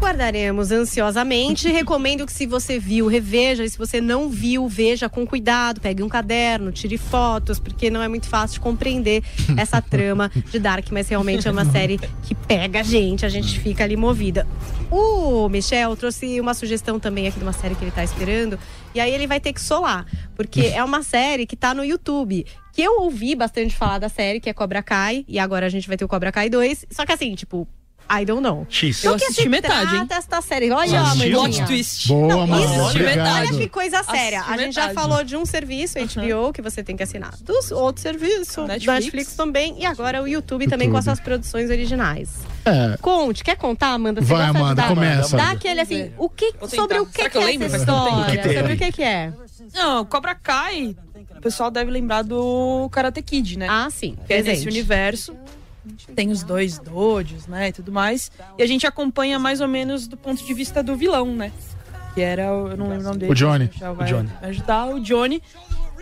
Aguardaremos 0.02 0.72
ansiosamente. 0.72 1.70
Recomendo 1.70 2.26
que 2.26 2.32
se 2.32 2.44
você 2.44 2.76
viu, 2.76 3.06
reveja. 3.06 3.64
E 3.64 3.70
se 3.70 3.78
você 3.78 4.00
não 4.00 4.28
viu, 4.28 4.66
veja 4.66 5.08
com 5.08 5.24
cuidado. 5.24 5.80
Pegue 5.80 6.02
um 6.02 6.08
caderno, 6.08 6.72
tire 6.72 6.98
fotos, 6.98 7.60
porque 7.60 7.88
não 7.88 8.02
é 8.02 8.08
muito 8.08 8.26
fácil 8.26 8.54
de 8.54 8.60
compreender 8.60 9.22
essa 9.56 9.80
trama 9.80 10.28
de 10.50 10.58
Dark, 10.58 10.88
mas 10.90 11.08
realmente 11.08 11.46
é 11.46 11.50
uma 11.52 11.64
série 11.64 12.00
que 12.24 12.34
pega 12.34 12.80
a 12.80 12.82
gente, 12.82 13.24
a 13.24 13.28
gente 13.28 13.60
fica 13.60 13.84
ali 13.84 13.96
movida. 13.96 14.44
O 14.90 15.48
Michel 15.48 15.94
trouxe 15.94 16.40
uma 16.40 16.52
sugestão 16.52 16.98
também 16.98 17.28
aqui 17.28 17.38
de 17.38 17.44
uma 17.44 17.52
série 17.52 17.76
que 17.76 17.84
ele 17.84 17.90
está 17.90 18.02
esperando. 18.02 18.58
E 18.92 18.98
aí 18.98 19.14
ele 19.14 19.28
vai 19.28 19.38
ter 19.38 19.52
que 19.52 19.60
solar, 19.60 20.04
porque 20.34 20.62
é 20.62 20.82
uma 20.82 21.04
série 21.04 21.46
que 21.46 21.54
está 21.54 21.72
no 21.72 21.84
YouTube. 21.84 22.44
Que 22.72 22.82
eu 22.82 23.02
ouvi 23.02 23.36
bastante 23.36 23.76
falar 23.76 23.98
da 23.98 24.08
série, 24.08 24.40
que 24.40 24.50
é 24.50 24.52
Cobra 24.52 24.82
Kai, 24.82 25.24
e 25.28 25.38
agora 25.38 25.64
a 25.64 25.68
gente 25.68 25.86
vai 25.86 25.96
ter 25.96 26.04
o 26.04 26.08
Cobra 26.08 26.32
Kai 26.32 26.50
2. 26.50 26.86
Só 26.90 27.06
que 27.06 27.12
assim, 27.12 27.36
tipo, 27.36 27.68
I 28.12 28.26
don't 28.26 28.42
know. 28.42 28.66
X. 28.68 29.04
Eu 29.04 29.14
assisti 29.14 29.48
metade, 29.48 29.96
hein? 29.96 30.06
esta 30.10 30.42
série. 30.42 30.70
Olha, 30.70 31.02
ó, 31.02 31.16
Plot 31.16 31.64
twist. 31.64 32.08
Boa, 32.08 32.46
mano. 32.46 32.84
Olha 32.84 33.48
que 33.48 33.68
coisa 33.68 34.02
séria. 34.02 34.42
a 34.42 34.56
gente 34.58 34.74
já 34.74 34.90
falou 34.90 35.24
de 35.24 35.36
um 35.36 35.46
serviço, 35.46 35.98
HBO, 35.98 36.52
que 36.52 36.60
você 36.60 36.82
tem 36.82 36.96
que 36.96 37.02
assinar. 37.02 37.34
Dos 37.40 37.70
outros 37.70 38.02
serviços, 38.02 38.66
Netflix. 38.66 38.86
Netflix 38.86 39.34
também. 39.34 39.76
E 39.78 39.86
agora 39.86 40.22
o 40.22 40.28
YouTube, 40.28 40.62
YouTube. 40.62 40.68
também 40.68 40.90
com 40.90 40.96
as 40.96 41.04
suas 41.04 41.20
produções 41.20 41.70
originais. 41.70 42.40
É. 42.64 42.96
Conte, 42.98 43.42
quer 43.42 43.56
contar, 43.56 43.88
Amanda? 43.88 44.20
Você 44.20 44.32
Vai, 44.32 44.48
Amanda, 44.48 44.82
começa. 44.84 45.36
Dá 45.36 45.50
aquele 45.50 45.80
assim, 45.80 46.12
o 46.18 46.28
que, 46.28 46.52
sobre 46.68 46.98
o 46.98 47.06
que, 47.06 47.28
que, 47.28 47.30
que 47.30 47.38
é 47.38 47.64
essa 47.64 47.76
história? 47.78 48.42
Sobre 48.42 48.72
o 48.74 48.76
que, 48.76 48.92
que 48.92 49.02
é? 49.02 49.32
Não, 49.74 50.04
Cobra 50.04 50.34
Kai, 50.34 50.96
o 51.36 51.40
pessoal 51.40 51.70
deve 51.70 51.90
lembrar 51.90 52.22
do 52.22 52.88
Karate 52.90 53.22
Kid, 53.22 53.58
né? 53.58 53.66
Ah, 53.68 53.88
sim. 53.90 54.16
Que 54.26 54.34
é 54.34 54.42
nesse 54.42 54.68
universo 54.68 55.34
tem 56.14 56.30
os 56.30 56.42
dois 56.42 56.78
dojos, 56.78 57.46
né, 57.46 57.68
e 57.68 57.72
tudo 57.72 57.92
mais. 57.92 58.30
E 58.58 58.62
a 58.62 58.66
gente 58.66 58.86
acompanha 58.86 59.38
mais 59.38 59.60
ou 59.60 59.68
menos 59.68 60.06
do 60.06 60.16
ponto 60.16 60.44
de 60.44 60.54
vista 60.54 60.82
do 60.82 60.96
vilão, 60.96 61.26
né? 61.34 61.52
Que 62.14 62.20
era, 62.20 62.42
eu 62.42 62.76
não 62.76 62.88
lembro 62.88 63.00
o 63.00 63.08
nome 63.08 63.18
dele. 63.18 63.32
O 63.32 63.34
Johnny. 63.34 63.70
O 63.98 64.04
Johnny. 64.04 64.28
ajudar 64.42 64.86
o 64.86 65.00
Johnny. 65.00 65.42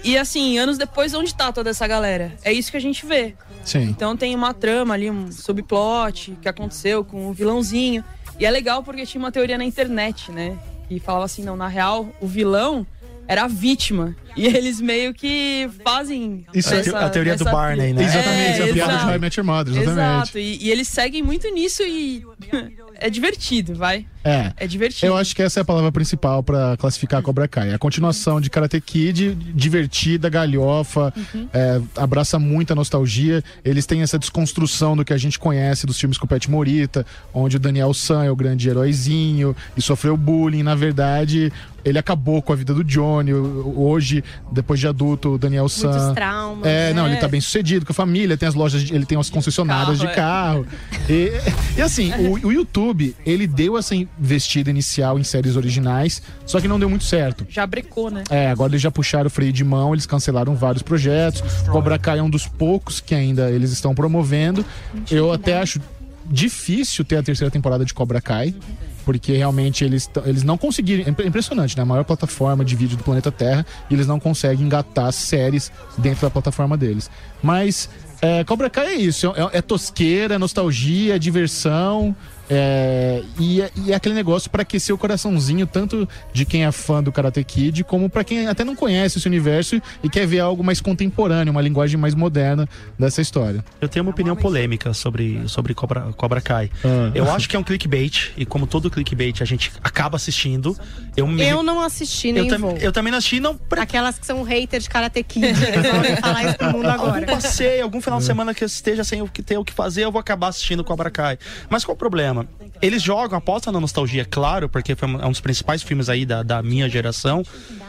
E 0.03 0.17
assim, 0.17 0.59
anos 0.59 0.79
depois, 0.79 1.15
onde 1.15 1.35
tá 1.35 1.53
toda 1.53 1.71
essa 1.71 1.87
galera? 1.87 2.33
É 2.43 2.53
isso 2.53 2.71
que 2.71 2.77
a 2.77 2.81
gente 2.81 3.05
vê. 3.05 3.35
Sim. 3.65 3.83
Então 3.83 4.17
tem 4.17 4.35
uma 4.35 4.55
trama 4.55 4.95
ali, 4.95 5.11
um 5.11 5.31
subplot 5.31 6.37
que 6.41 6.49
aconteceu 6.49 7.05
com 7.05 7.29
o 7.29 7.33
vilãozinho. 7.33 8.05
E 8.39 8.47
é 8.47 8.51
legal 8.51 8.83
porque 8.83 9.05
tinha 9.05 9.21
uma 9.23 9.31
teoria 9.31 9.59
na 9.59 9.65
internet, 9.65 10.33
né? 10.33 10.59
Que 10.89 10.99
falava 10.99 11.27
assim, 11.27 11.45
não, 11.45 11.57
na 11.57 11.69
real, 11.69 12.09
o 12.21 12.27
vilão 12.27 12.87
era 13.31 13.45
a 13.45 13.47
vítima. 13.47 14.17
E 14.37 14.45
eles 14.45 14.81
meio 14.81 15.15
que 15.15 15.71
fazem. 15.85 16.45
Isso 16.53 16.75
essa, 16.75 16.91
é 16.91 17.05
a 17.05 17.09
teoria 17.09 17.37
do 17.37 17.45
Barney, 17.45 17.93
né? 17.93 18.03
Exatamente, 18.03 18.61
é, 18.61 18.71
a 18.71 18.73
piada 18.73 18.97
de 18.99 19.05
How 19.05 19.15
I 19.15 19.19
Met 19.19 19.39
Your 19.39 19.47
Mother, 19.47 19.73
exatamente. 19.75 20.23
Exato, 20.23 20.39
e, 20.39 20.59
e 20.65 20.71
eles 20.71 20.89
seguem 20.89 21.23
muito 21.23 21.49
nisso 21.49 21.85
e 21.85 22.25
é 22.95 23.09
divertido, 23.09 23.75
vai. 23.77 24.05
É. 24.23 24.53
É 24.57 24.67
divertido. 24.67 25.07
Eu 25.07 25.17
acho 25.17 25.35
que 25.35 25.43
essa 25.43 25.61
é 25.61 25.63
a 25.63 25.65
palavra 25.65 25.91
principal 25.91 26.43
para 26.43 26.77
classificar 26.77 27.21
a 27.21 27.23
Cobra 27.23 27.49
Kai. 27.49 27.73
A 27.73 27.79
continuação 27.79 28.41
de 28.41 28.51
Karate 28.51 28.81
Kid, 28.81 29.35
divertida, 29.35 30.29
galhofa, 30.29 31.13
uhum. 31.17 31.49
é, 31.53 31.81
abraça 31.97 32.39
muita 32.39 32.75
nostalgia. 32.75 33.43
Eles 33.65 33.87
têm 33.87 34.03
essa 34.03 34.19
desconstrução 34.19 34.97
do 34.97 35.05
que 35.05 35.13
a 35.13 35.19
gente 35.19 35.39
conhece 35.39 35.87
dos 35.87 35.99
filmes 35.99 36.19
com 36.19 36.27
o 36.27 36.29
Pet 36.29 36.51
Morita, 36.51 37.07
onde 37.33 37.57
o 37.57 37.61
Daniel 37.61 37.95
San 37.95 38.25
é 38.25 38.31
o 38.31 38.37
grande 38.37 38.69
heróizinho 38.69 39.57
e 39.77 39.83
sofreu 39.83 40.17
bullying. 40.17 40.63
Na 40.63 40.75
verdade, 40.75 41.53
ele 41.85 41.99
acabou 41.99 42.43
com 42.43 42.53
a 42.53 42.57
vida 42.57 42.75
do 42.75 42.85
Johnny. 42.85 43.33
Hoje, 43.33 44.23
depois 44.53 44.79
de 44.79 44.87
adulto, 44.87 45.31
o 45.31 45.39
Daniel 45.39 45.69
San. 45.69 45.91
Muitos 45.91 46.15
traumas. 46.15 46.67
É, 46.67 46.93
não, 46.93 47.07
ele 47.07 47.17
tá 47.17 47.29
bem 47.29 47.41
sucedido 47.41 47.87
com 47.87 47.93
a 47.93 47.95
família, 47.95 48.37
tem 48.37 48.49
as 48.49 48.55
lojas, 48.55 48.91
ele 48.91 49.07
tem 49.07 49.19
as 49.19 49.31
concessionárias 49.31 49.99
carro, 49.99 50.11
de 50.11 50.15
carro. 50.15 50.67
É. 51.09 51.13
E, 51.13 51.79
e, 51.79 51.83
assim, 51.83 52.13
o, 52.29 52.49
o 52.49 52.53
YouTube, 52.53 53.15
ele 53.25 53.47
deu 53.47 53.79
essa 53.79 53.95
investida 54.21 54.71
inicial 54.71 55.19
em 55.19 55.25
séries 55.25 55.57
originais, 55.57 56.23
só 56.45 56.61
que 56.61 56.69
não 56.69 56.79
deu 56.79 56.89
muito 56.91 57.05
certo. 57.05 57.47
Já 57.49 57.67
brecou, 57.67 58.11
né? 58.11 58.25
É, 58.31 58.51
agora 58.51 58.73
eles 58.73 58.83
já 58.83 58.91
puxaram 58.91 59.27
o 59.27 59.31
freio 59.31 59.53
de 59.53 59.65
mão, 59.65 59.95
eles 59.95 60.07
cancelaram 60.07 60.55
vários 60.55 60.83
projetos. 60.83 61.43
Cobra 61.69 61.99
Kai 61.99 62.19
é 62.19 62.23
um 62.23 62.31
dos 62.31 62.47
poucos 62.47 63.01
que 63.01 63.15
ainda 63.15 63.51
eles 63.51 63.73
estão 63.73 63.95
promovendo. 63.95 64.65
Eu 65.11 65.33
até 65.33 65.59
acho 65.59 65.81
difícil 66.27 67.05
ter 67.05 67.17
a 67.17 67.23
terceira 67.23 67.51
temporada 67.51 67.85
de 67.85 67.95
Cobra 67.95 68.21
Kai. 68.21 68.55
Porque 69.03 69.33
realmente 69.33 69.83
eles, 69.83 70.09
eles 70.27 70.43
não 70.43 70.59
conseguiram. 70.59 71.05
É 71.07 71.27
impressionante, 71.27 71.75
né? 71.75 71.83
A 71.83 71.87
maior 71.87 72.05
plataforma 72.05 72.63
de 72.63 72.77
vídeo 72.77 72.99
do 72.99 73.03
planeta 73.03 73.33
Terra 73.33 73.67
e 73.89 73.95
eles 73.95 74.07
não 74.07 74.21
conseguem 74.21 74.67
engatar 74.67 75.11
séries 75.11 75.73
dentro 75.97 76.21
da 76.21 76.31
plataforma 76.31 76.77
deles. 76.77 77.11
Mas 77.43 77.89
é, 78.21 78.45
Cobra 78.45 78.69
Kai 78.69 78.87
é 78.87 78.95
isso: 78.95 79.27
é, 79.29 79.59
é 79.59 79.63
tosqueira, 79.63 80.35
é 80.35 80.39
nostalgia, 80.39 81.17
é 81.17 81.19
diversão. 81.19 82.15
É, 82.51 83.23
e, 83.39 83.63
é, 83.63 83.71
e, 83.77 83.93
é 83.93 83.95
aquele 83.95 84.15
negócio 84.15 84.51
para 84.51 84.63
aquecer 84.63 84.93
o 84.93 84.99
coraçãozinho, 84.99 85.67
tanto 85.67 86.09
de 86.33 86.45
quem 86.45 86.65
é 86.65 86.73
fã 86.73 87.01
do 87.01 87.13
Karate 87.13 87.43
Kid, 87.45 87.85
como 87.85 88.11
para 88.11 88.25
quem 88.25 88.49
até 88.49 88.65
não 88.65 88.75
conhece 88.75 89.19
esse 89.19 89.29
universo 89.29 89.81
e 90.03 90.09
quer 90.09 90.27
ver 90.27 90.41
algo 90.41 90.65
mais 90.65 90.81
contemporâneo, 90.81 91.53
uma 91.53 91.63
linguagem 91.63 91.97
mais 91.97 92.15
moderna 92.15 92.69
dessa 92.99 93.23
história. 93.23 93.65
Eu 93.81 93.89
tenho 93.89 94.05
uma 94.05 94.11
opinião 94.11 94.35
polêmica 94.35 94.93
sobre, 94.93 95.41
sobre 95.47 95.75
Cobra, 95.75 96.13
Cobra 96.17 96.41
Kai. 96.41 96.71
Ah. 96.85 97.13
Eu 97.15 97.31
acho 97.31 97.49
que 97.49 97.55
é 97.55 97.59
um 97.59 97.63
clickbait, 97.63 98.33
e 98.37 98.45
como 98.45 98.67
todo 98.67 98.91
clickbait 98.91 99.41
a 99.41 99.45
gente 99.45 99.71
acaba 99.83 100.17
assistindo. 100.17 100.77
Eu, 101.17 101.27
me... 101.29 101.43
eu 101.43 101.63
não 101.63 101.81
assisti 101.81 102.33
nem 102.33 102.49
eu, 102.49 102.59
vou. 102.59 102.77
eu 102.79 102.91
também 102.91 103.13
não 103.13 103.19
assisti, 103.19 103.39
não. 103.39 103.59
Aquelas 103.79 104.19
que 104.19 104.27
são 104.27 104.43
haters 104.43 104.85
de 104.85 104.91
Karate 104.91 105.23
Kid, 105.23 105.53
vão 105.53 106.17
falar 106.21 106.45
isso 106.45 106.59
pro 106.59 106.73
mundo 106.73 106.89
agora. 106.89 107.21
Algum 107.21 107.27
passeio, 107.27 107.85
algum 107.85 108.01
final 108.01 108.19
de 108.19 108.25
semana 108.25 108.53
que 108.53 108.65
eu 108.65 108.67
esteja 108.67 109.05
sem 109.05 109.23
o 109.23 109.29
que 109.29 109.43
ter 109.43 109.57
o 109.57 109.65
que 109.65 109.73
fazer, 109.73 110.05
eu 110.05 110.13
vou 110.13 110.21
acabar 110.21 110.49
assistindo 110.49 110.83
Cobra 110.83 111.11
Kai. 111.11 111.39
Mas 111.69 111.85
qual 111.85 111.95
o 111.95 111.99
problema? 111.99 112.40
Eles 112.83 113.03
jogam, 113.03 113.37
apostam 113.37 113.73
na 113.73 113.81
nostalgia, 113.81 114.25
claro, 114.25 114.69
porque 114.69 114.95
foi 114.95 115.09
um 115.09 115.31
dos 115.31 115.41
principais 115.41 115.83
filmes 115.83 116.09
aí 116.09 116.25
da, 116.25 116.43
da 116.43 116.63
minha 116.63 116.89
geração. 116.89 117.43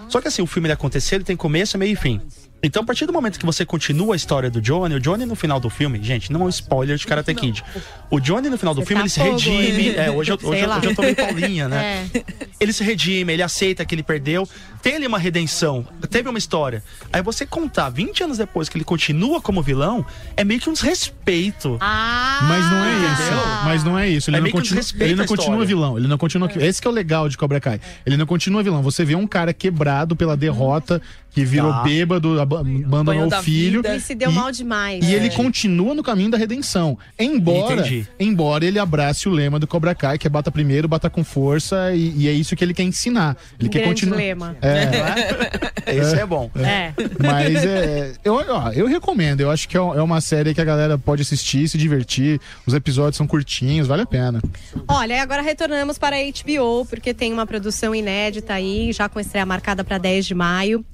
Só 0.09 0.19
que 0.19 0.27
assim, 0.27 0.41
o 0.41 0.47
filme 0.47 0.67
ele 0.67 0.73
aconteceu, 0.73 1.17
ele 1.17 1.23
tem 1.23 1.35
começo, 1.35 1.77
meio 1.77 1.93
e 1.93 1.95
fim. 1.95 2.19
Então, 2.63 2.83
a 2.83 2.85
partir 2.85 3.05
do 3.05 3.13
momento 3.13 3.39
que 3.39 3.45
você 3.45 3.65
continua 3.65 4.13
a 4.13 4.15
história 4.15 4.49
do 4.49 4.61
Johnny, 4.61 4.95
o 4.95 4.99
Johnny 4.99 5.25
no 5.25 5.35
final 5.35 5.59
do 5.59 5.69
filme, 5.69 6.01
gente, 6.03 6.31
não 6.31 6.41
é 6.41 6.43
um 6.45 6.49
spoiler 6.49 6.95
de 6.95 7.07
Karate 7.07 7.33
Kid. 7.33 7.63
O 8.09 8.19
Johnny 8.19 8.49
no 8.49 8.57
final 8.57 8.75
do 8.75 8.81
você 8.81 8.87
filme, 8.87 9.01
tá 9.09 9.25
ele 9.25 9.39
se 9.39 9.49
redime. 9.49 9.95
É, 9.95 10.11
hoje, 10.11 10.31
eu, 10.31 10.39
hoje, 10.43 10.65
hoje 10.65 10.87
eu 10.87 10.95
tô 10.95 11.01
meio 11.01 11.15
Paulinha, 11.15 11.67
né? 11.67 12.09
É. 12.13 12.23
Ele 12.59 12.71
se 12.71 12.83
redime, 12.83 13.33
ele 13.33 13.41
aceita 13.41 13.83
que 13.83 13.95
ele 13.95 14.03
perdeu. 14.03 14.47
Tem 14.81 14.95
ali 14.95 15.07
uma 15.07 15.19
redenção, 15.19 15.85
teve 16.09 16.27
uma 16.27 16.37
história. 16.37 16.83
Aí 17.11 17.21
você 17.21 17.45
contar 17.45 17.89
20 17.89 18.23
anos 18.23 18.37
depois 18.37 18.67
que 18.67 18.77
ele 18.77 18.83
continua 18.83 19.39
como 19.39 19.61
vilão, 19.61 20.05
é 20.35 20.43
meio 20.43 20.59
que 20.59 20.69
um 20.69 20.73
desrespeito. 20.73 21.77
Ah, 21.79 22.39
mas 22.43 22.65
não 22.71 22.85
é 22.85 22.97
isso. 22.97 23.65
Mas 23.65 23.83
não 23.83 23.99
é 23.99 24.09
isso. 24.09 24.29
Ele 24.29 24.37
é 24.37 24.41
não, 24.41 24.51
continua, 24.51 24.83
ele 24.99 25.15
não 25.15 25.25
continua 25.25 25.65
vilão. 25.65 25.97
Ele 25.97 26.07
não 26.07 26.17
continua. 26.17 26.49
É. 26.55 26.67
Esse 26.67 26.81
que 26.81 26.87
é 26.87 26.91
o 26.91 26.93
legal 26.93 27.29
de 27.29 27.37
Cobra 27.37 27.59
Kai. 27.59 27.79
Ele 28.05 28.17
não 28.17 28.25
continua 28.25 28.63
vilão. 28.63 28.81
Você 28.81 29.05
vê 29.05 29.15
um 29.15 29.27
cara 29.27 29.53
quebrado 29.53 30.15
pela 30.15 30.35
derrota 30.35 31.01
que 31.31 31.45
virou 31.45 31.71
tá. 31.71 31.83
bêbado, 31.83 32.41
abandonou 32.57 33.27
o 33.27 33.43
filho. 33.43 33.81
Ele 33.85 33.99
se 33.99 34.15
deu 34.15 34.31
e, 34.31 34.33
mal 34.33 34.51
demais. 34.51 35.03
E 35.07 35.13
é. 35.13 35.17
ele 35.17 35.29
continua 35.29 35.93
no 35.93 36.03
caminho 36.03 36.31
da 36.31 36.37
redenção. 36.37 36.97
Embora, 37.19 37.83
embora 38.19 38.65
ele 38.65 38.79
abrace 38.79 39.27
o 39.27 39.31
lema 39.31 39.59
do 39.59 39.67
Cobra 39.67 39.93
Kai, 39.95 40.17
que 40.17 40.27
é 40.27 40.29
bata 40.29 40.51
primeiro, 40.51 40.87
bata 40.87 41.09
com 41.09 41.23
força, 41.23 41.93
e, 41.93 42.13
e 42.17 42.27
é 42.27 42.31
isso 42.31 42.55
que 42.55 42.63
ele 42.63 42.73
quer 42.73 42.83
ensinar. 42.83 43.37
Ele 43.59 43.67
um 43.67 43.71
quer 43.71 43.83
continuar. 43.83 44.17
lema. 44.17 44.55
É. 44.61 45.81
Esse 45.87 46.19
é 46.19 46.25
bom. 46.25 46.49
É. 46.55 46.93
Mas 47.19 47.65
é, 47.65 48.13
eu, 48.23 48.35
ó, 48.35 48.71
eu 48.71 48.87
recomendo. 48.87 49.41
Eu 49.41 49.51
acho 49.51 49.67
que 49.67 49.77
é, 49.77 49.79
é 49.79 50.01
uma 50.01 50.21
série 50.21 50.53
que 50.53 50.61
a 50.61 50.65
galera 50.65 50.97
pode 50.97 51.21
assistir, 51.21 51.67
se 51.67 51.77
divertir. 51.77 52.39
Os 52.65 52.73
episódios 52.73 53.17
são 53.17 53.27
curtinhos, 53.27 53.87
vale 53.87 54.03
a 54.03 54.05
pena. 54.05 54.41
Olha, 54.87 55.21
agora 55.21 55.41
retornamos 55.41 55.97
para 55.97 56.15
a 56.15 56.19
HBO, 56.19 56.85
porque 56.85 57.13
tem 57.13 57.33
uma 57.33 57.45
produção 57.45 57.93
inédita 57.93 58.53
aí, 58.53 58.91
já 58.91 59.09
com 59.09 59.19
estreia 59.19 59.45
marcada 59.45 59.83
para 59.83 59.97
10 59.97 60.25
de 60.25 60.35
maio 60.35 60.85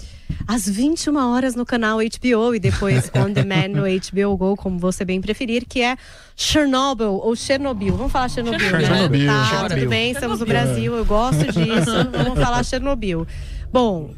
às 0.47 0.67
21 0.67 1.15
horas 1.17 1.55
no 1.55 1.65
canal 1.65 1.99
HBO 1.99 2.55
e 2.55 2.59
depois 2.59 3.11
on 3.15 3.31
demand 3.31 3.69
no 3.69 3.83
HBO 3.83 4.37
Go, 4.37 4.55
como 4.55 4.79
você 4.79 5.03
bem 5.03 5.21
preferir, 5.21 5.65
que 5.67 5.81
é 5.81 5.97
Chernobyl 6.35 7.13
ou 7.13 7.35
Chernobyl. 7.35 7.95
Vamos 7.95 8.11
falar 8.11 8.29
Chernobyl, 8.29 8.59
Chernobyl 8.59 9.25
né? 9.25 9.27
Tá, 9.27 9.45
Chernobyl. 9.45 9.77
tudo 9.77 9.89
bem, 9.89 10.11
estamos 10.11 10.39
no 10.39 10.45
Brasil, 10.45 10.95
eu 10.95 11.05
gosto 11.05 11.45
disso. 11.45 11.91
Vamos 12.11 12.39
falar 12.39 12.63
Chernobyl. 12.63 13.27
Bom, 13.71 14.11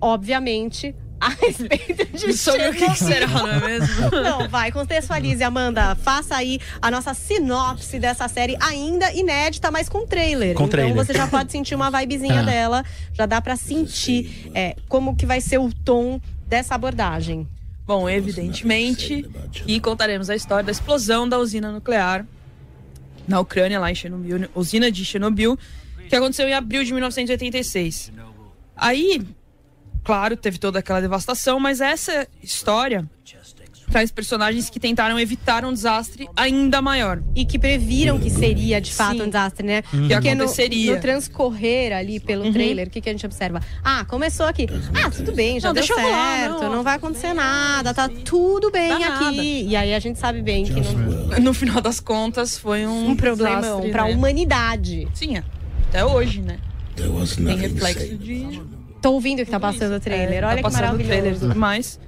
obviamente, 0.00 0.94
a 1.24 1.28
respeito 1.30 2.06
de 2.16 2.32
Sobre 2.34 2.68
o 2.68 2.74
que, 2.74 2.94
será, 2.96 3.26
não 3.26 3.48
é 3.48 3.60
mesmo? 3.60 4.10
Não, 4.10 4.48
vai, 4.48 4.70
contextualize, 4.70 5.42
Amanda. 5.42 5.94
Faça 5.96 6.36
aí 6.36 6.60
a 6.82 6.90
nossa 6.90 7.14
sinopse 7.14 7.98
dessa 7.98 8.28
série, 8.28 8.56
ainda 8.60 9.12
inédita, 9.12 9.70
mas 9.70 9.88
com 9.88 10.06
trailer. 10.06 10.54
Com 10.54 10.64
então 10.64 10.68
trailer. 10.68 10.94
você 10.94 11.12
já 11.14 11.26
pode 11.26 11.50
sentir 11.52 11.74
uma 11.74 11.90
vibezinha 11.90 12.40
É. 12.40 12.44
dela, 12.44 12.84
já 13.12 13.26
dá 13.26 13.40
pra 13.40 13.56
sentir 13.56 14.50
é, 14.54 14.76
como 14.88 15.16
que 15.16 15.24
vai 15.26 15.40
ser 15.40 15.58
o 15.58 15.72
tom 15.72 16.20
dessa 16.46 16.74
abordagem. 16.74 17.48
Bom, 17.86 18.08
evidentemente, 18.08 19.28
e 19.66 19.78
contaremos 19.80 20.30
a 20.30 20.34
história 20.36 20.64
da 20.64 20.72
explosão 20.72 21.28
da 21.28 21.38
usina 21.38 21.70
nuclear 21.70 22.26
na 23.28 23.40
Ucrânia, 23.40 23.78
lá 23.80 23.90
em 23.90 23.94
Chernobyl, 23.94 24.48
usina 24.54 24.90
de 24.90 25.04
Chernobyl, 25.04 25.58
que 26.08 26.14
aconteceu 26.16 26.46
em 26.48 26.54
abril 26.54 26.84
de 26.84 26.92
1986. 26.92 28.12
Aí, 28.76 29.22
claro, 30.04 30.36
teve 30.36 30.58
toda 30.58 30.78
aquela 30.78 31.00
devastação, 31.00 31.58
mas 31.58 31.80
essa 31.80 32.28
história 32.42 33.08
traz 33.90 34.10
personagens 34.10 34.68
que 34.70 34.80
tentaram 34.80 35.20
evitar 35.20 35.64
um 35.64 35.72
desastre 35.72 36.28
ainda 36.36 36.80
maior. 36.82 37.22
E 37.34 37.44
que 37.44 37.58
previram 37.58 38.18
que 38.18 38.30
seria 38.30 38.80
de 38.80 38.92
fato 38.92 39.18
Sim. 39.18 39.22
um 39.22 39.26
desastre, 39.26 39.64
né? 39.66 39.82
Que 39.82 39.88
Porque 40.08 40.34
no, 40.34 40.42
aconteceria. 40.44 40.90
Uhum. 40.90 40.96
no 40.96 41.02
transcorrer 41.02 41.92
ali 41.96 42.18
pelo 42.18 42.50
trailer, 42.52 42.88
o 42.88 42.90
que, 42.90 43.00
que 43.00 43.08
a 43.08 43.12
gente 43.12 43.24
observa? 43.24 43.60
Ah, 43.84 44.04
começou 44.04 44.46
aqui. 44.46 44.66
Ah, 44.94 45.10
tudo 45.10 45.32
bem, 45.32 45.60
já 45.60 45.68
Não, 45.68 45.74
deu 45.74 45.82
deixa 45.82 45.94
certo, 45.94 46.06
rolar, 46.06 46.48
não, 46.62 46.76
não. 46.76 46.82
vai 46.82 46.96
acontecer 46.96 47.34
nada, 47.34 47.94
tá 47.94 48.08
tudo 48.08 48.70
bem 48.70 48.88
Dá 48.88 48.96
aqui. 48.96 49.08
nada. 49.24 49.42
E 49.42 49.76
aí 49.76 49.94
a 49.94 49.98
gente 50.00 50.18
sabe 50.18 50.42
bem 50.42 50.64
que 50.64 50.72
não, 50.72 51.38
No 51.40 51.54
final 51.54 51.80
das 51.80 52.00
contas, 52.00 52.58
foi 52.58 52.86
um, 52.86 53.10
um 53.10 53.16
problemão 53.16 53.90
pra 53.90 54.06
né? 54.06 54.14
humanidade. 54.14 55.06
Sim, 55.14 55.36
é. 55.36 55.44
até 55.88 56.04
hoje, 56.04 56.40
né? 56.40 56.58
Tem 56.96 57.56
reflexo 57.56 58.16
de. 58.16 58.60
Tô 59.04 59.12
ouvindo 59.12 59.44
que 59.44 59.50
tá 59.50 59.60
passando 59.60 59.96
o 59.96 60.00
trailer. 60.00 60.42
É, 60.42 60.46
Olha 60.46 60.62
tá 60.62 60.70
que 60.70 60.74
maravilhoso. 60.74 61.08
trailer 61.40 61.54
mais. 61.54 62.00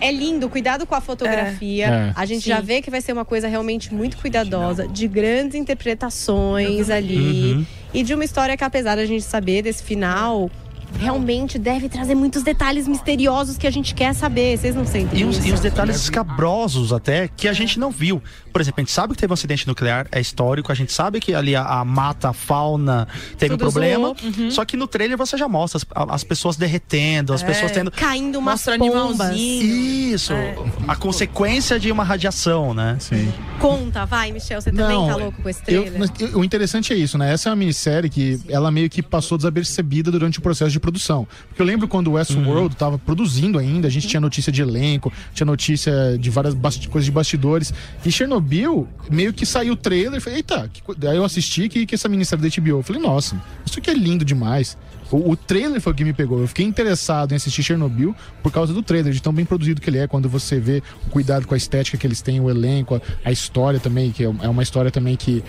É 0.00 0.10
lindo, 0.10 0.48
cuidado 0.48 0.84
com 0.84 0.96
a 0.96 1.00
fotografia. 1.00 1.86
É. 1.86 2.12
A 2.16 2.26
gente 2.26 2.42
Sim. 2.42 2.48
já 2.48 2.60
vê 2.60 2.82
que 2.82 2.90
vai 2.90 3.00
ser 3.00 3.12
uma 3.12 3.24
coisa 3.24 3.46
realmente 3.46 3.94
muito 3.94 4.16
cuidadosa, 4.16 4.88
de 4.88 5.06
grandes 5.06 5.54
interpretações 5.54 6.90
ali. 6.90 7.52
Uhum. 7.52 7.66
E 7.94 8.02
de 8.02 8.12
uma 8.14 8.24
história 8.24 8.56
que, 8.56 8.64
apesar 8.64 8.96
da 8.96 9.06
gente 9.06 9.22
saber 9.22 9.62
desse 9.62 9.84
final, 9.84 10.50
realmente 10.98 11.58
deve 11.58 11.88
trazer 11.88 12.14
muitos 12.14 12.42
detalhes 12.42 12.86
misteriosos 12.88 13.56
que 13.56 13.66
a 13.66 13.70
gente 13.70 13.94
quer 13.94 14.14
saber. 14.14 14.56
Vocês 14.58 14.74
não 14.74 14.84
sentem 14.86 15.20
E 15.20 15.28
isso? 15.30 15.46
e 15.46 15.52
uns 15.52 15.60
detalhes 15.60 15.96
escabrosos 15.96 16.92
até 16.92 17.28
que 17.28 17.48
a 17.48 17.52
gente 17.52 17.78
não 17.78 17.90
viu. 17.90 18.22
Por 18.52 18.60
exemplo, 18.60 18.80
a 18.80 18.82
gente 18.82 18.92
sabe 18.92 19.14
que 19.14 19.20
teve 19.20 19.32
um 19.32 19.34
acidente 19.34 19.66
nuclear, 19.66 20.06
é 20.10 20.20
histórico, 20.20 20.72
a 20.72 20.74
gente 20.74 20.92
sabe 20.92 21.20
que 21.20 21.34
ali 21.34 21.54
a, 21.54 21.62
a 21.64 21.84
mata, 21.84 22.30
a 22.30 22.32
fauna 22.32 23.06
teve 23.38 23.50
Tudo 23.56 23.68
um 23.68 23.70
problema. 23.70 24.08
Uhum. 24.22 24.50
Só 24.50 24.64
que 24.64 24.76
no 24.76 24.86
trailer 24.88 25.16
você 25.16 25.36
já 25.36 25.48
mostra 25.48 25.80
as, 25.94 26.08
as 26.10 26.24
pessoas 26.24 26.56
derretendo, 26.56 27.32
as 27.32 27.42
É. 27.42 27.46
pessoas 27.46 27.70
tendo. 27.70 27.90
Caindo 27.92 28.38
umas 28.38 28.54
Mostra 28.54 28.74
animalzinho. 28.74 30.14
Isso, 30.14 30.32
a 30.88 30.96
consequência 30.96 31.78
de 31.78 31.90
uma 31.92 32.02
radiação, 32.04 32.74
né? 32.74 32.96
Sim. 32.98 33.32
Conta, 33.60 34.04
vai, 34.04 34.32
Michel, 34.32 34.60
você 34.60 34.72
também 34.72 34.96
Não, 34.96 35.06
tá 35.08 35.16
louco 35.16 35.40
com 35.42 35.48
esse 35.48 35.60
Eu, 35.68 35.82
trailer? 35.82 35.98
mas 36.00 36.10
eu- 36.18 36.38
o 36.38 36.44
interessante 36.44 36.92
é 36.92 36.96
isso, 36.96 37.16
né? 37.16 37.32
Essa 37.32 37.48
é 37.48 37.50
uma 37.50 37.56
minissérie 37.56 38.08
que 38.10 38.40
ela 38.48 38.70
meio 38.70 38.88
que 38.90 39.02
passou 39.02 39.36
desapercebida 39.38 40.10
durante 40.10 40.38
o 40.38 40.42
processo 40.42 40.70
de 40.72 40.79
produção. 40.80 41.26
Porque 41.48 41.60
eu 41.62 41.66
lembro 41.66 41.86
quando 41.86 42.08
o 42.08 42.12
Westworld 42.12 42.74
tava 42.76 42.98
produzindo 42.98 43.58
ainda, 43.58 43.86
a 43.86 43.90
gente 43.90 44.08
tinha 44.08 44.20
notícia 44.20 44.50
de 44.50 44.62
elenco, 44.62 45.12
tinha 45.34 45.44
notícia 45.44 46.18
de 46.18 46.30
várias 46.30 46.54
coisas 46.86 47.04
de 47.04 47.12
bastidores. 47.12 47.72
E 48.04 48.10
Chernobyl, 48.10 48.88
meio 49.10 49.32
que 49.32 49.46
saiu 49.46 49.74
o 49.74 49.76
trailer 49.76 50.18
e 50.18 50.20
falei, 50.20 50.38
eita, 50.38 50.70
que 50.72 50.82
aí 51.06 51.16
eu 51.16 51.24
assisti 51.24 51.68
que, 51.68 51.86
que 51.86 51.94
essa 51.94 52.08
minissérie 52.08 52.48
da 52.48 52.60
HBO. 52.60 52.78
Eu 52.78 52.82
falei, 52.82 53.02
nossa, 53.02 53.40
isso 53.64 53.78
aqui 53.78 53.90
é 53.90 53.94
lindo 53.94 54.24
demais. 54.24 54.76
O, 55.10 55.30
o 55.30 55.36
trailer 55.36 55.80
foi 55.80 55.92
o 55.92 55.96
que 55.96 56.04
me 56.04 56.12
pegou. 56.12 56.40
Eu 56.40 56.48
fiquei 56.48 56.66
interessado 56.66 57.32
em 57.32 57.36
assistir 57.36 57.62
Chernobyl 57.62 58.14
por 58.42 58.50
causa 58.50 58.72
do 58.72 58.82
trailer, 58.82 59.12
de 59.12 59.22
tão 59.22 59.32
bem 59.32 59.44
produzido 59.44 59.80
que 59.80 59.88
ele 59.88 59.98
é, 59.98 60.06
quando 60.06 60.28
você 60.28 60.58
vê 60.58 60.82
o 61.06 61.10
cuidado 61.10 61.46
com 61.46 61.54
a 61.54 61.56
estética 61.56 61.96
que 61.96 62.06
eles 62.06 62.20
têm, 62.20 62.40
o 62.40 62.50
elenco, 62.50 62.96
a, 62.96 63.00
a 63.24 63.32
história 63.32 63.78
também, 63.78 64.10
que 64.10 64.24
é 64.24 64.30
é 64.42 64.48
uma 64.48 64.62
história 64.62 64.90
também 64.90 65.16
que 65.16 65.42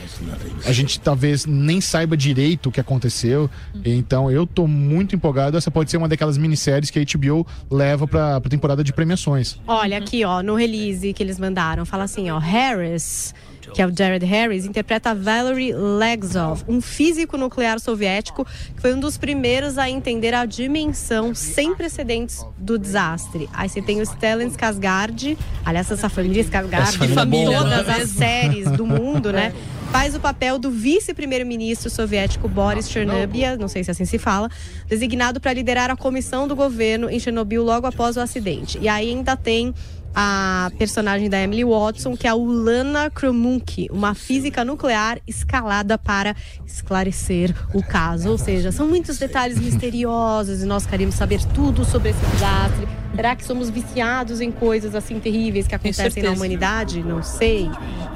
a 0.65 0.71
gente 0.71 0.99
talvez 0.99 1.45
nem 1.45 1.81
saiba 1.81 2.15
direito 2.15 2.69
o 2.69 2.71
que 2.71 2.79
aconteceu. 2.79 3.49
Então 3.83 4.31
eu 4.31 4.45
tô 4.45 4.67
muito 4.67 5.15
empolgado. 5.15 5.57
Essa 5.57 5.71
pode 5.71 5.89
ser 5.91 5.97
uma 5.97 6.07
daquelas 6.07 6.37
minisséries 6.37 6.89
que 6.89 6.99
a 6.99 7.03
HBO 7.03 7.45
leva 7.69 8.07
pra, 8.07 8.39
pra 8.39 8.49
temporada 8.49 8.83
de 8.83 8.93
premiações. 8.93 9.57
Olha 9.67 9.97
aqui, 9.97 10.23
ó, 10.23 10.41
no 10.41 10.55
release 10.55 11.13
que 11.13 11.23
eles 11.23 11.39
mandaram, 11.39 11.85
fala 11.85 12.03
assim, 12.03 12.29
ó, 12.29 12.37
Harris, 12.37 13.33
que 13.73 13.81
é 13.81 13.85
o 13.85 13.95
Jared 13.95 14.25
Harris, 14.25 14.65
interpreta 14.65 15.13
Valery 15.15 15.73
Legzov, 15.73 16.63
um 16.67 16.81
físico 16.81 17.37
nuclear 17.37 17.79
soviético 17.79 18.45
que 18.75 18.81
foi 18.81 18.93
um 18.93 18.99
dos 18.99 19.17
primeiros 19.17 19.77
a 19.77 19.89
entender 19.89 20.33
a 20.33 20.45
dimensão 20.45 21.33
sem 21.33 21.75
precedentes 21.75 22.45
do 22.57 22.77
desastre. 22.77 23.49
Aí 23.53 23.69
você 23.69 23.81
tem 23.81 24.01
o 24.01 24.05
Stellan 24.05 24.47
Skarsgård, 24.47 25.37
aliás, 25.65 25.91
essa 25.91 26.09
família 26.09 26.43
Skarsgård, 26.43 27.25
em 27.25 27.29
boa, 27.29 27.57
todas 27.59 27.87
né? 27.87 27.95
as 28.01 28.09
séries 28.09 28.71
do 28.71 28.85
mundo, 28.85 29.31
né? 29.31 29.53
Faz 29.91 30.15
o 30.15 30.21
papel 30.21 30.57
do 30.57 30.71
vice-primeiro-ministro 30.71 31.89
soviético 31.89 32.47
Boris 32.47 32.89
Chernobyl, 32.89 33.57
não 33.59 33.67
sei 33.67 33.83
se 33.83 33.91
assim 33.91 34.05
se 34.05 34.17
fala, 34.17 34.49
designado 34.87 35.41
para 35.41 35.51
liderar 35.51 35.91
a 35.91 35.97
comissão 35.97 36.47
do 36.47 36.55
governo 36.55 37.09
em 37.09 37.19
Chernobyl 37.19 37.61
logo 37.61 37.85
após 37.85 38.15
o 38.15 38.21
acidente. 38.21 38.79
E 38.81 38.87
aí 38.87 39.09
ainda 39.09 39.35
tem 39.35 39.73
a 40.15 40.71
personagem 40.77 41.29
da 41.29 41.39
Emily 41.39 41.63
Watson, 41.63 42.15
que 42.15 42.27
é 42.27 42.29
a 42.29 42.35
Ulana 42.35 43.09
Kromunk, 43.09 43.87
uma 43.91 44.13
física 44.13 44.65
nuclear 44.65 45.19
escalada 45.27 45.97
para 45.97 46.35
esclarecer 46.65 47.53
o 47.73 47.81
caso. 47.81 48.29
Ou 48.29 48.37
seja, 48.37 48.71
são 48.71 48.87
muitos 48.87 49.17
detalhes 49.17 49.59
misteriosos 49.59 50.61
e 50.61 50.65
nós 50.65 50.85
queremos 50.85 51.15
saber 51.15 51.43
tudo 51.53 51.85
sobre 51.85 52.09
esse 52.09 52.25
desastre. 52.27 52.87
Será 53.15 53.35
que 53.35 53.43
somos 53.43 53.69
viciados 53.69 54.39
em 54.39 54.51
coisas 54.51 54.95
assim 54.95 55.19
terríveis 55.19 55.67
que 55.67 55.75
acontecem 55.75 56.23
na 56.23 56.31
humanidade? 56.31 57.03
Não 57.03 57.21
sei. 57.21 57.69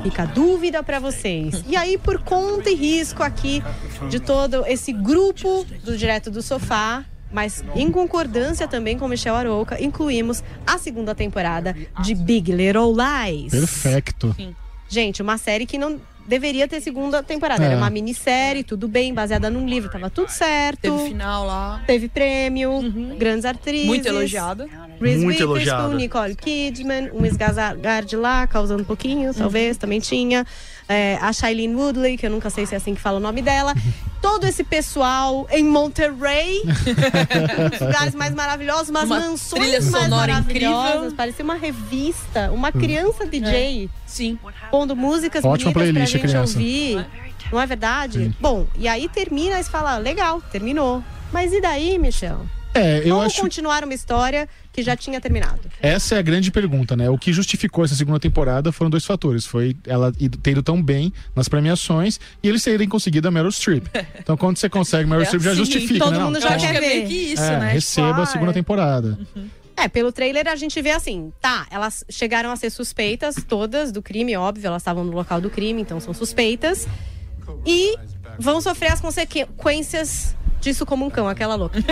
Fica 0.03 0.23
a 0.23 0.25
dúvida 0.25 0.81
para 0.81 0.99
vocês. 0.99 1.63
E 1.67 1.75
aí, 1.75 1.97
por 1.97 2.19
conta 2.19 2.69
e 2.69 2.75
risco 2.75 3.21
aqui 3.21 3.61
de 4.09 4.19
todo 4.19 4.65
esse 4.65 4.93
grupo 4.93 5.65
do 5.83 5.97
Direto 5.97 6.31
do 6.31 6.41
Sofá, 6.41 7.03
mas 7.35 7.61
em 7.75 7.91
concordância 7.91 8.65
também 8.65 8.97
com 8.97 9.09
Michel 9.09 9.35
Arouca, 9.35 9.83
incluímos 9.83 10.41
a 10.65 10.77
segunda 10.77 11.13
temporada 11.13 11.75
de 12.01 12.15
Big 12.15 12.49
Little 12.49 12.95
Lies. 12.95 13.51
Perfeito. 13.51 14.33
Gente, 14.87 15.21
uma 15.21 15.37
série 15.37 15.65
que 15.65 15.77
não 15.77 15.99
deveria 16.25 16.65
ter 16.65 16.79
segunda 16.79 17.21
temporada. 17.21 17.61
É. 17.61 17.67
Era 17.67 17.77
uma 17.77 17.89
minissérie, 17.89 18.63
tudo 18.63 18.87
bem, 18.87 19.13
baseada 19.13 19.49
num 19.49 19.67
livro, 19.67 19.91
tava 19.91 20.09
tudo 20.09 20.29
certo. 20.29 20.79
Teve 20.79 21.09
final 21.09 21.45
lá. 21.45 21.83
Teve 21.85 22.07
prêmio, 22.07 22.71
grandes 23.17 23.43
atrizes. 23.43 23.85
Muito 23.85 24.07
elogiada. 24.07 24.67
Reese 25.01 25.25
Muito 25.25 25.41
elogiada. 25.41 25.93
Nicole 25.93 26.35
Kidman, 26.35 27.11
um 27.11 27.25
Skarsgård 27.25 28.17
lá, 28.17 28.47
causando 28.47 28.81
um 28.81 28.85
pouquinho, 28.85 29.33
talvez, 29.33 29.75
também 29.77 29.99
tinha. 29.99 30.45
É, 30.87 31.17
a 31.19 31.33
Shailene 31.33 31.75
Woodley, 31.75 32.15
que 32.17 32.25
eu 32.25 32.29
nunca 32.29 32.49
sei 32.51 32.65
se 32.65 32.75
é 32.75 32.77
assim 32.77 32.93
que 32.93 33.01
fala 33.01 33.17
o 33.17 33.19
nome 33.19 33.41
dela. 33.41 33.73
Todo 34.21 34.45
esse 34.45 34.63
pessoal 34.63 35.47
em 35.51 35.63
Monterrey, 35.63 36.61
um 37.59 37.69
dos 37.69 37.79
lugares 37.79 38.15
mais 38.15 38.33
maravilhosos, 38.33 38.89
umas 38.89 39.05
Uma 39.05 39.19
mansões 39.19 39.61
trilha 39.63 39.81
mais 39.81 40.03
sonora 40.03 40.33
maravilhosas. 40.33 40.89
incrível. 40.95 41.15
Parecia 41.15 41.45
uma 41.45 41.55
revista, 41.55 42.51
uma 42.51 42.71
criança 42.71 43.25
DJ 43.25 43.89
Sim. 44.05 44.37
pondo 44.71 44.95
músicas 44.95 45.43
Ótima 45.43 45.71
bonitas 45.71 45.91
playlist, 45.93 46.11
pra 46.13 46.19
gente 46.21 46.31
criança. 46.31 46.57
ouvir. 46.57 47.05
Não 47.51 47.61
é 47.61 47.65
verdade? 47.67 48.35
Bom, 48.39 48.65
e 48.77 48.87
aí 48.87 49.07
termina 49.07 49.59
e 49.59 49.63
fala, 49.63 49.97
legal, 49.97 50.41
terminou. 50.51 51.03
Mas 51.31 51.53
e 51.53 51.61
daí, 51.61 51.97
Michel? 51.99 52.45
É, 52.73 52.99
eu 52.99 53.15
Como 53.15 53.21
acho. 53.21 53.41
continuar 53.41 53.83
uma 53.83 53.93
história 53.93 54.49
que 54.75 54.83
já 54.83 54.95
tinha 54.95 55.21
terminado? 55.21 55.61
Essa 55.81 56.15
é 56.15 56.19
a 56.19 56.21
grande 56.21 56.51
pergunta, 56.51 56.97
né? 56.97 57.09
O 57.09 57.17
que 57.17 57.31
justificou 57.31 57.85
essa 57.85 57.95
segunda 57.95 58.19
temporada 58.19 58.73
foram 58.73 58.89
dois 58.89 59.05
fatores. 59.05 59.45
Foi 59.45 59.75
ela 59.87 60.11
ter 60.11 60.51
ido 60.51 60.61
tão 60.61 60.83
bem 60.83 61.13
nas 61.33 61.47
premiações 61.47 62.19
e 62.43 62.49
eles 62.49 62.61
terem 62.61 62.87
conseguido 62.87 63.27
a 63.27 63.31
Meryl 63.31 63.51
Streep. 63.51 63.85
Então, 64.19 64.35
quando 64.35 64.57
você 64.57 64.67
consegue 64.67 65.07
Meryl 65.07 65.23
É 65.23 65.25
Streep, 65.25 65.43
já 65.43 65.51
assim, 65.51 65.59
justifica, 65.59 65.99
todo 66.03 66.17
né? 66.17 66.23
Mundo 66.25 66.41
já 66.41 66.49
acho 66.49 66.65
quer 66.65 66.71
que 66.71 66.77
é 66.77 66.81
meio 66.81 67.01
ver. 67.03 67.07
que 67.07 67.13
isso, 67.33 67.43
é, 67.43 67.59
né? 67.59 67.71
receba 67.71 68.07
Tipo, 68.07 68.19
a 68.19 68.23
ah, 68.23 68.25
segunda 68.25 68.51
é. 68.51 68.53
temporada. 68.53 69.19
É, 69.77 69.87
pelo 69.87 70.11
trailer 70.11 70.47
a 70.47 70.55
gente 70.55 70.81
vê 70.81 70.91
assim, 70.91 71.31
tá, 71.39 71.67
elas 71.69 72.03
chegaram 72.09 72.51
a 72.51 72.55
ser 72.55 72.69
suspeitas 72.69 73.35
todas 73.47 73.91
do 73.91 74.01
crime, 74.01 74.35
óbvio, 74.35 74.67
elas 74.67 74.81
estavam 74.81 75.03
no 75.03 75.11
local 75.11 75.39
do 75.39 75.49
crime, 75.49 75.81
então 75.81 75.99
são 75.99 76.13
suspeitas. 76.13 76.87
E 77.65 77.95
vão 78.39 78.59
sofrer 78.61 78.91
as 78.91 79.01
consequências 79.01 80.35
disso 80.61 80.85
como 80.85 81.05
um 81.05 81.09
cão, 81.09 81.27
aquela 81.27 81.55
louca. 81.55 81.79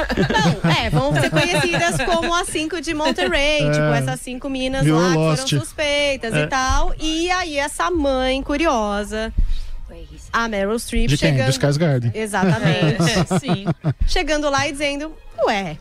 Não, 0.63 0.71
é, 0.71 0.89
vão 0.89 1.13
ser 1.13 1.29
conhecidas 1.29 1.97
como 2.05 2.33
as 2.33 2.47
cinco 2.47 2.81
de 2.81 2.93
Monterey, 2.93 3.61
É. 3.67 3.71
tipo, 3.71 3.83
essas 3.93 4.19
cinco 4.21 4.49
meninas 4.49 4.83
Virou 4.83 4.99
lá 4.99 5.09
que 5.11 5.15
Lost. 5.17 5.49
foram 5.49 5.63
suspeitas 5.63 6.33
É. 6.33 6.43
e 6.43 6.47
tal. 6.47 6.93
E 6.99 7.29
aí 7.31 7.57
essa 7.57 7.89
mãe 7.91 8.41
curiosa, 8.41 9.31
a 10.31 10.47
Meryl 10.47 10.77
Streep, 10.79 11.07
De 11.07 11.17
quem? 11.17 11.31
chegando... 11.31 11.45
Do 11.47 11.51
Skarsgård. 11.53 12.11
Exatamente. 12.15 12.97
É, 13.03 13.39
sim. 13.39 13.65
chegando 14.07 14.49
lá 14.49 14.67
e 14.67 14.71
dizendo, 14.71 15.13
ué, 15.45 15.77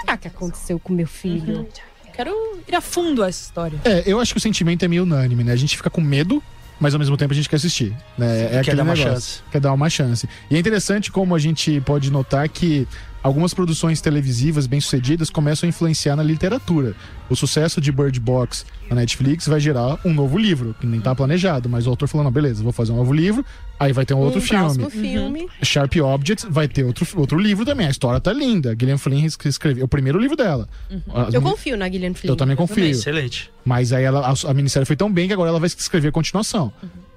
será 0.00 0.16
que 0.16 0.26
aconteceu 0.26 0.78
com 0.80 0.92
meu 0.92 1.06
filho? 1.06 1.68
Quero 2.12 2.32
ir 2.68 2.74
a 2.74 2.80
fundo 2.80 3.22
essa 3.24 3.42
história. 3.42 3.78
É, 3.84 4.02
eu 4.06 4.20
acho 4.20 4.32
que 4.34 4.38
o 4.38 4.40
sentimento 4.40 4.84
é 4.84 4.88
meio 4.88 5.02
unânime, 5.04 5.42
né? 5.44 5.52
A 5.52 5.56
gente 5.56 5.76
fica 5.76 5.90
com 5.90 6.00
medo, 6.00 6.42
mas 6.80 6.94
ao 6.94 6.98
mesmo 6.98 7.16
tempo 7.16 7.32
a 7.32 7.36
gente 7.36 7.48
quer 7.48 7.56
assistir. 7.56 7.94
Né? 8.18 8.56
É 8.56 8.62
Quer 8.62 8.74
dar 8.76 8.82
uma 8.82 8.94
negócio. 8.94 9.12
chance. 9.12 9.42
Quer 9.50 9.60
dar 9.60 9.72
uma 9.72 9.90
chance. 9.90 10.28
E 10.50 10.56
é 10.56 10.58
interessante 10.58 11.10
como 11.10 11.34
a 11.34 11.38
gente 11.38 11.80
pode 11.80 12.10
notar 12.10 12.48
que 12.48 12.86
algumas 13.24 13.52
produções 13.54 14.00
televisivas 14.00 14.66
bem-sucedidas 14.66 15.30
começam 15.30 15.66
a 15.66 15.70
influenciar 15.70 16.14
na 16.14 16.22
literatura. 16.22 16.94
O 17.28 17.34
sucesso 17.34 17.80
de 17.80 17.90
Bird 17.90 18.20
Box 18.20 18.64
na 18.88 18.96
Netflix 18.96 19.48
vai 19.48 19.58
gerar 19.58 19.98
um 20.04 20.12
novo 20.12 20.36
livro, 20.38 20.76
que 20.78 20.86
nem 20.86 21.00
tá 21.00 21.14
planejado, 21.14 21.68
mas 21.68 21.86
o 21.86 21.90
autor 21.90 22.06
falou: 22.06 22.22
não, 22.22 22.30
beleza, 22.30 22.62
vou 22.62 22.70
fazer 22.72 22.92
um 22.92 22.96
novo 22.96 23.12
livro, 23.12 23.44
aí 23.80 23.92
vai 23.92 24.04
ter 24.04 24.12
um 24.14 24.18
outro 24.18 24.38
um 24.38 24.42
filme. 24.42 24.90
filme. 24.90 25.48
Sharp 25.62 25.96
Objects 25.96 26.46
vai 26.48 26.68
ter 26.68 26.84
outro, 26.84 27.06
outro 27.18 27.38
livro 27.38 27.64
também. 27.64 27.86
A 27.86 27.90
história 27.90 28.20
tá 28.20 28.32
linda. 28.32 28.76
Gillian 28.78 28.98
Flynn 28.98 29.24
escreveu 29.24 29.86
o 29.86 29.88
primeiro 29.88 30.18
livro 30.20 30.36
dela. 30.36 30.68
A- 31.12 31.30
Eu 31.32 31.40
confio 31.40 31.76
na 31.76 31.88
Gillian 31.90 32.14
Flynn. 32.14 32.30
eu 32.30 32.36
também 32.36 32.54
confio. 32.54 32.84
Excelente. 32.84 33.50
Mas 33.64 33.92
aí 33.92 34.04
ela, 34.04 34.20
a, 34.30 34.50
a 34.50 34.54
minissérie 34.54 34.84
foi 34.86 34.96
tão 34.96 35.10
bem 35.10 35.26
que 35.26 35.32
agora 35.32 35.48
ela 35.48 35.58
vai 35.58 35.66
escrever 35.66 36.08
a 36.08 36.12
continuação. 36.12 36.70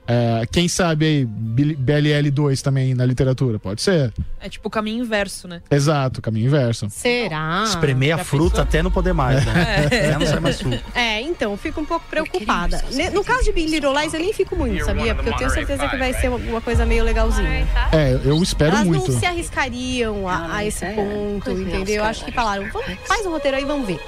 É, 0.07 0.45
quem 0.51 0.67
sabe 0.67 1.05
aí 1.05 1.25
Bil- 1.25 1.77
BLL2 1.77 2.61
também 2.61 2.93
na 2.95 3.05
literatura? 3.05 3.59
Pode 3.59 3.81
ser. 3.81 4.13
É 4.39 4.47
tipo 4.47 4.67
o 4.67 4.71
caminho 4.71 5.03
inverso, 5.03 5.47
né? 5.47 5.61
Exato, 5.69 6.21
caminho 6.21 6.45
inverso. 6.47 6.87
Será? 6.89 7.63
Espremer 7.67 8.13
a 8.15 8.17
já 8.19 8.23
fruta 8.23 8.49
pensou? 8.51 8.63
até 8.63 8.81
não 8.83 8.91
poder 8.91 9.13
mais, 9.13 9.45
né? 9.45 9.85
Até 9.87 10.17
não 10.17 10.25
sai 10.25 10.39
mais 10.39 10.55
suco. 10.55 10.77
É, 10.95 11.21
então, 11.21 11.51
eu 11.51 11.57
fico 11.57 11.81
um 11.81 11.85
pouco 11.85 12.05
preocupada. 12.09 12.83
No 13.13 13.23
caso 13.23 13.43
de 13.43 13.51
Big 13.51 13.69
Little 13.69 13.93
Lies, 13.99 14.13
eu 14.13 14.19
nem 14.19 14.31
fico 14.33 14.55
muito, 14.55 14.85
sabia? 14.85 15.13
Porque 15.13 15.29
eu 15.29 15.35
tenho 15.35 15.49
certeza 15.49 15.87
que 15.87 15.97
vai 15.97 16.13
ser 16.13 16.29
uma- 16.29 16.61
coisa 16.61 16.85
meio 16.85 17.03
legalzinha. 17.03 17.67
É, 17.91 18.19
eu 18.23 18.41
espero 18.41 18.75
Elas 18.75 18.87
muito. 18.87 19.11
não 19.11 19.19
se 19.19 19.25
arriscariam 19.25 20.27
a, 20.27 20.55
a 20.57 20.65
esse 20.65 20.85
ponto, 20.87 21.51
entendeu? 21.51 21.95
Eu 21.95 22.03
acho 22.03 22.23
que 22.25 22.31
falaram, 22.31 22.65
faz 23.05 23.25
um 23.25 23.31
roteiro 23.31 23.57
aí, 23.57 23.65
vamos 23.65 23.87
ver. 23.87 23.99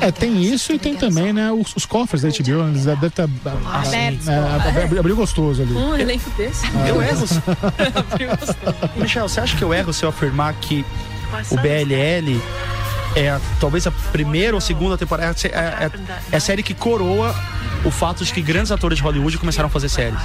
É, 0.00 0.10
tem 0.12 0.42
isso 0.42 0.72
e 0.72 0.78
tem 0.78 0.94
também, 0.94 1.32
né, 1.32 1.50
os, 1.50 1.74
os 1.74 1.86
cofres 1.86 2.22
da 2.22 2.28
HBO, 2.28 2.68
eles 2.68 2.84
devem 2.84 3.08
estar 3.08 3.28
Abertos. 3.72 4.28
é, 4.28 4.38
abri- 4.80 4.98
abriu 4.98 5.16
gostoso 5.16 5.47
ali. 5.60 5.72
Um 5.72 5.96
elenco 5.96 6.30
desse. 6.30 6.66
Eu 6.88 7.00
erro. 7.02 7.26
Michel, 8.96 9.28
você 9.28 9.40
acha 9.40 9.56
que 9.56 9.62
eu 9.64 9.72
erro 9.72 9.92
se 9.92 10.04
eu 10.04 10.08
afirmar 10.08 10.52
que 10.54 10.84
o 11.50 11.56
BLL 11.56 12.40
é 13.16 13.30
a- 13.30 13.40
talvez 13.60 13.86
a 13.86 13.90
primeira 13.90 14.54
ou 14.54 14.60
segunda 14.60 14.96
temporada? 14.96 15.34
É, 15.44 15.48
é- 15.48 15.90
é 16.32 16.36
a 16.36 16.40
série 16.40 16.62
que 16.62 16.74
coroa 16.74 17.34
o 17.84 17.90
fato 17.90 18.24
de 18.24 18.32
que 18.32 18.42
grandes 18.42 18.72
atores 18.72 18.98
de 18.98 19.04
Hollywood 19.04 19.38
começaram 19.38 19.68
a 19.68 19.70
fazer 19.70 19.88
séries. 19.88 20.18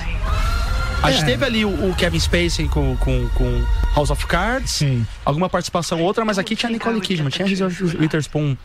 A 1.01 1.11
gente 1.11 1.23
É. 1.23 1.25
teve 1.25 1.45
ali 1.45 1.65
o, 1.65 1.89
o 1.89 1.93
Kevin 1.95 2.19
Spacey 2.19 2.67
com, 2.69 2.95
com, 2.97 3.27
com 3.35 3.61
House 3.93 4.09
of 4.09 4.25
Cards, 4.25 4.71
Sim. 4.71 5.05
alguma 5.25 5.49
participação 5.49 6.01
outra, 6.01 6.23
mas 6.23 6.39
aqui 6.39 6.55
tinha 6.55 6.71
Nicole 6.71 7.01
Kidman, 7.01 7.29
tinha 7.29 7.45
Reese 7.45 7.63
Witherspoon. 7.99 8.55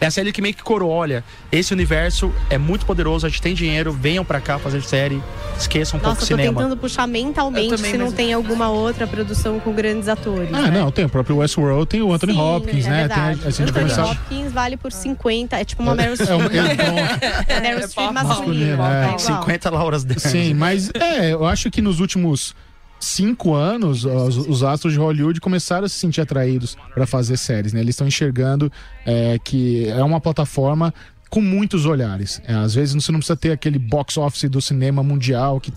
É 0.00 0.06
a 0.06 0.10
série 0.10 0.32
que 0.32 0.42
meio 0.42 0.54
que 0.54 0.62
coroa, 0.62 0.92
olha, 0.92 1.24
esse 1.50 1.72
universo 1.72 2.32
é 2.50 2.58
muito 2.58 2.84
poderoso, 2.84 3.26
a 3.26 3.28
gente 3.28 3.40
tem 3.40 3.54
dinheiro, 3.54 3.92
venham 3.92 4.24
pra 4.24 4.40
cá 4.40 4.58
fazer 4.58 4.82
série, 4.82 5.22
esqueçam 5.58 5.98
um 5.98 6.00
pouco 6.00 6.16
Nossa, 6.16 6.22
o 6.22 6.24
eu 6.24 6.36
tô 6.36 6.42
cinema. 6.42 6.60
tentando 6.60 6.76
puxar 6.76 7.06
mentalmente 7.06 7.78
se 7.78 7.96
não 7.96 8.12
tem 8.12 8.32
alguma 8.32 8.68
outra 8.68 9.06
produção 9.06 9.58
com 9.60 9.72
grandes 9.72 10.08
atores. 10.08 10.50
Ah, 10.52 10.62
né? 10.62 10.80
não, 10.80 10.90
tem 10.90 11.04
o 11.04 11.08
próprio 11.08 11.36
Westworld, 11.36 11.86
tem 11.86 12.02
o 12.02 12.12
Anthony 12.12 12.32
Sim, 12.34 12.40
Hopkins, 12.40 12.86
é 12.86 12.90
né? 12.90 12.98
Verdade. 13.00 13.38
Tem, 13.38 13.48
a 13.48 13.50
gente 13.50 13.62
Anthony 13.70 13.90
começar... 13.90 14.04
Hopkins 14.04 14.52
vale 14.52 14.76
por 14.76 14.92
50, 14.92 15.56
é 15.58 15.64
tipo 15.64 15.82
uma 15.82 15.94
Meryl 15.94 16.14
Streep. 16.14 16.40
É, 16.54 16.74
pronto. 16.74 17.44
É 17.48 17.60
Meryl 17.60 17.78
É 17.78 17.86
Streep 17.86 18.12
masculina. 18.12 18.88
É. 18.88 19.00
é 19.00 19.04
igual. 19.06 19.18
50 19.18 19.70
Lauras 19.70 20.04
Dern. 20.04 20.20
Sim, 20.20 20.54
mas 20.54 20.90
é, 20.94 21.32
eu 21.32 21.46
acho 21.46 21.70
que 21.70 21.80
nos 21.80 22.00
últimos 22.00 22.54
cinco 23.04 23.54
anos, 23.54 24.04
os, 24.04 24.36
os 24.36 24.62
astros 24.62 24.92
de 24.92 24.98
Hollywood 24.98 25.40
começaram 25.40 25.84
a 25.84 25.88
se 25.88 25.96
sentir 25.96 26.20
atraídos 26.20 26.76
para 26.94 27.06
fazer 27.06 27.36
séries, 27.36 27.72
né? 27.72 27.80
Eles 27.80 27.94
estão 27.94 28.06
enxergando 28.06 28.70
é, 29.04 29.38
que 29.42 29.88
é 29.88 30.02
uma 30.02 30.20
plataforma 30.20 30.92
com 31.30 31.40
muitos 31.40 31.84
olhares. 31.84 32.40
É, 32.46 32.54
às 32.54 32.74
vezes 32.74 32.94
você 32.94 33.10
não 33.10 33.18
precisa 33.18 33.36
ter 33.36 33.50
aquele 33.50 33.78
box 33.78 34.16
office 34.16 34.48
do 34.48 34.60
cinema 34.60 35.02
mundial 35.02 35.60
que 35.60 35.72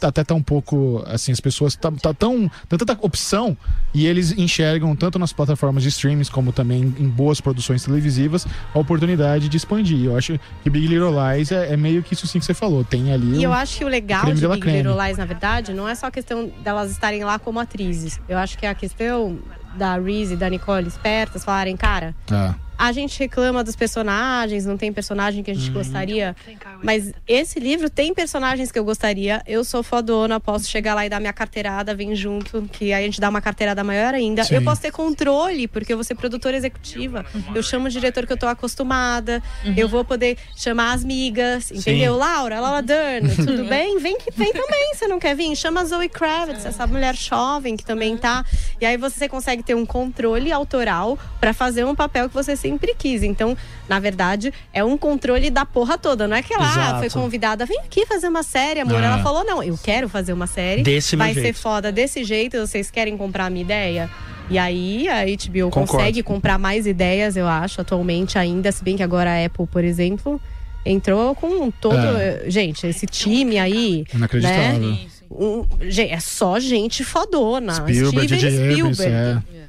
até 0.00 0.24
tá 0.24 0.34
um 0.34 0.42
pouco 0.42 1.00
assim 1.06 1.30
as 1.30 1.38
pessoas 1.38 1.76
tá, 1.76 1.90
tá 1.92 2.12
tão 2.12 2.50
tem 2.68 2.76
tanta 2.76 2.98
opção 3.02 3.56
e 3.94 4.04
eles 4.06 4.32
enxergam 4.36 4.96
tanto 4.96 5.16
nas 5.16 5.32
plataformas 5.32 5.82
de 5.84 5.90
streams 5.90 6.28
como 6.28 6.52
também 6.52 6.82
em 6.98 7.08
boas 7.08 7.40
produções 7.40 7.84
televisivas 7.84 8.44
a 8.74 8.78
oportunidade 8.80 9.48
de 9.48 9.56
expandir 9.56 10.06
eu 10.06 10.16
acho 10.16 10.40
que 10.64 10.68
Big 10.70 10.88
Little 10.88 11.12
Lies 11.12 11.52
é, 11.52 11.72
é 11.72 11.76
meio 11.76 12.02
que 12.02 12.14
isso 12.14 12.26
sim 12.26 12.40
que 12.40 12.44
você 12.44 12.52
falou 12.54 12.82
tem 12.84 13.12
ali 13.12 13.36
E 13.36 13.38
um- 13.38 13.42
eu 13.42 13.52
acho 13.52 13.78
que 13.78 13.84
o 13.84 13.88
legal 13.88 14.24
de 14.24 14.32
Big 14.48 14.60
creme. 14.60 14.78
Little 14.82 15.00
Lies, 15.00 15.18
na 15.18 15.24
verdade, 15.24 15.72
não 15.72 15.88
é 15.88 15.94
só 15.94 16.06
a 16.06 16.10
questão 16.10 16.50
delas 16.64 16.90
estarem 16.90 17.22
lá 17.22 17.38
como 17.38 17.60
atrizes. 17.60 18.20
Eu 18.28 18.38
acho 18.38 18.58
que 18.58 18.66
é 18.66 18.70
a 18.70 18.74
questão 18.74 19.38
da 19.76 19.96
Reese 19.98 20.34
e 20.34 20.36
da 20.36 20.50
Nicole 20.50 20.88
espertas 20.88 21.44
falarem, 21.44 21.76
cara, 21.76 22.14
Ah. 22.30 22.54
A 22.78 22.90
gente 22.92 23.18
reclama 23.18 23.62
dos 23.62 23.76
personagens, 23.76 24.66
não 24.66 24.76
tem 24.76 24.92
personagem 24.92 25.42
que 25.42 25.50
a 25.50 25.54
gente 25.54 25.68
Uhum. 25.68 25.74
gostaria. 25.74 26.34
Mas 26.82 27.12
esse 27.28 27.60
livro 27.60 27.88
tem 27.88 28.12
personagens 28.12 28.72
que 28.72 28.78
eu 28.78 28.84
gostaria. 28.84 29.42
Eu 29.46 29.64
sou 29.64 29.82
fodona, 29.82 30.40
posso 30.40 30.68
chegar 30.68 30.94
lá 30.94 31.06
e 31.06 31.08
dar 31.08 31.20
minha 31.20 31.32
carteirada, 31.32 31.94
vem 31.94 32.14
junto, 32.16 32.62
que 32.72 32.92
aí 32.92 33.02
a 33.02 33.06
gente 33.06 33.20
dá 33.20 33.28
uma 33.28 33.40
carteirada 33.40 33.84
maior 33.84 34.14
ainda. 34.14 34.42
Sim. 34.44 34.56
Eu 34.56 34.62
posso 34.62 34.80
ter 34.82 34.90
controle, 34.90 35.68
porque 35.68 35.92
eu 35.92 35.96
vou 35.96 36.04
ser 36.04 36.14
produtora 36.14 36.56
executiva. 36.56 37.24
Eu 37.54 37.62
chamo 37.62 37.86
o 37.86 37.90
diretor 37.90 38.26
que 38.26 38.32
eu 38.32 38.36
tô 38.36 38.46
acostumada. 38.46 39.42
Eu 39.76 39.88
vou 39.88 40.04
poder 40.04 40.36
chamar 40.56 40.92
as 40.92 41.04
migas, 41.04 41.70
entendeu? 41.70 42.16
Laura, 42.16 42.58
Laura 42.60 42.82
Dern, 42.82 43.28
tudo 43.36 43.64
bem? 43.64 43.98
Vem 43.98 44.18
que 44.18 44.30
vem 44.32 44.52
também, 44.52 44.94
você 44.94 45.06
não 45.06 45.18
quer 45.20 45.36
vir? 45.36 45.54
Chama 45.56 45.82
a 45.82 45.84
Zoe 45.84 46.08
Kravitz, 46.08 46.64
essa 46.64 46.86
mulher 46.86 47.14
jovem 47.14 47.76
que 47.76 47.84
também 47.84 48.16
tá. 48.16 48.44
E 48.80 48.86
aí 48.86 48.96
você 48.96 49.28
consegue 49.28 49.62
ter 49.62 49.74
um 49.74 49.86
controle 49.86 50.50
autoral 50.52 51.18
pra 51.40 51.52
fazer 51.54 51.84
um 51.84 51.94
papel 51.94 52.28
que 52.28 52.34
você 52.34 52.56
sempre 52.72 52.94
quis. 52.94 53.22
Então, 53.22 53.56
na 53.88 54.00
verdade, 54.00 54.52
é 54.72 54.82
um 54.84 54.96
controle 54.96 55.50
da 55.50 55.64
porra 55.64 55.96
toda. 55.98 56.26
Não 56.26 56.36
é 56.36 56.42
que 56.42 56.52
ela 56.52 56.66
ah, 56.66 56.72
Exato. 56.72 56.98
foi 57.00 57.10
convidada, 57.10 57.66
vem 57.66 57.78
aqui 57.80 58.06
fazer 58.06 58.28
uma 58.28 58.42
série, 58.42 58.80
amor. 58.80 59.02
Ah. 59.02 59.06
Ela 59.06 59.22
falou: 59.22 59.44
não, 59.44 59.62
eu 59.62 59.78
quero 59.82 60.08
fazer 60.08 60.32
uma 60.32 60.46
série. 60.46 60.82
Desse 60.82 61.16
vai 61.16 61.34
ser 61.34 61.42
jeito. 61.42 61.58
foda 61.58 61.92
desse 61.92 62.24
jeito, 62.24 62.58
vocês 62.58 62.90
querem 62.90 63.16
comprar 63.16 63.46
a 63.46 63.50
minha 63.50 63.62
ideia? 63.62 64.10
E 64.50 64.58
aí 64.58 65.08
a 65.08 65.24
HBO 65.24 65.70
Concordo. 65.70 65.92
consegue 65.92 66.22
comprar 66.22 66.58
mais 66.58 66.86
ideias, 66.86 67.36
eu 67.36 67.46
acho, 67.46 67.80
atualmente 67.80 68.38
ainda, 68.38 68.70
se 68.72 68.82
bem 68.82 68.96
que 68.96 69.02
agora 69.02 69.30
a 69.30 69.46
Apple, 69.46 69.66
por 69.66 69.84
exemplo, 69.84 70.40
entrou 70.84 71.34
com 71.34 71.70
todo. 71.70 71.96
É. 71.96 72.44
Gente, 72.48 72.86
esse 72.86 73.06
time 73.06 73.58
aí. 73.58 74.04
Inacreditável. 74.12 74.78
Né? 74.80 74.98
Um- 75.30 75.64
gente, 75.88 76.12
é 76.12 76.20
só 76.20 76.58
gente 76.60 77.04
fodona. 77.04 77.74
Spielberg, 77.74 78.36
Steven 78.36 78.94
Spielberg. 78.94 79.46
é. 79.54 79.62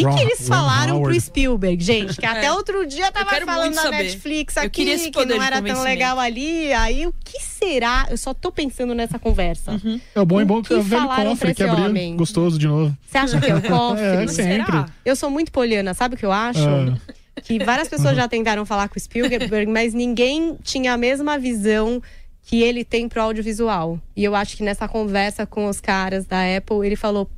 O 0.00 0.04
que, 0.04 0.10
Ron- 0.10 0.16
que 0.16 0.22
eles 0.22 0.40
Ron 0.40 0.46
falaram 0.54 0.96
Howard. 0.96 1.16
pro 1.16 1.24
Spielberg, 1.26 1.84
gente? 1.84 2.16
Que 2.16 2.26
até 2.26 2.46
É. 2.46 2.52
outro 2.52 2.86
dia 2.86 3.10
tava 3.12 3.30
falando 3.44 3.74
na. 3.74 3.90
Netflix 3.90 4.56
aqui 4.56 4.84
que 5.10 5.24
não 5.26 5.42
era 5.42 5.62
tão 5.62 5.82
legal 5.82 6.18
ali. 6.18 6.72
Aí 6.72 7.06
o 7.06 7.14
que 7.24 7.40
será? 7.40 8.06
Eu 8.10 8.16
só 8.16 8.34
tô 8.34 8.50
pensando 8.50 8.94
nessa 8.94 9.18
conversa. 9.18 9.80
É 10.14 10.20
o 10.20 10.26
bom 10.26 10.40
e 10.40 10.44
bom 10.44 10.60
que 10.62 10.68
que 10.68 10.74
é 10.74 10.76
o 10.78 10.82
velho 10.82 11.08
cofre 11.08 11.54
que 11.54 11.62
abriu 11.62 11.84
homem? 11.86 12.16
gostoso 12.16 12.58
de 12.58 12.66
novo. 12.66 12.96
Você 13.06 13.18
acha 13.18 13.40
que 13.40 13.50
é 13.50 13.54
o 13.56 13.62
cofre? 13.68 14.02
É, 14.04 14.26
sempre. 14.26 14.64
será? 14.66 14.86
Eu 15.04 15.14
sou 15.16 15.30
muito 15.30 15.52
poliana, 15.52 15.94
sabe 15.94 16.14
o 16.14 16.18
que 16.18 16.26
eu 16.26 16.32
acho? 16.32 16.60
Ah. 16.66 16.96
Que 17.42 17.62
várias 17.64 17.88
pessoas 17.88 18.16
já 18.16 18.28
tentaram 18.28 18.64
falar 18.64 18.88
com 18.88 18.96
o 18.96 19.00
Spielberg, 19.00 19.66
mas 19.66 19.92
ninguém 19.92 20.56
tinha 20.62 20.92
a 20.92 20.96
mesma 20.96 21.36
visão 21.38 22.00
que 22.42 22.62
ele 22.62 22.84
tem 22.84 23.08
pro 23.08 23.22
audiovisual. 23.22 23.98
E 24.16 24.22
eu 24.22 24.34
acho 24.34 24.56
que 24.56 24.62
nessa 24.62 24.86
conversa 24.86 25.44
com 25.46 25.66
os 25.68 25.80
caras 25.80 26.26
da 26.26 26.38
Apple, 26.56 26.84
ele 26.86 26.94
falou: 26.96 27.28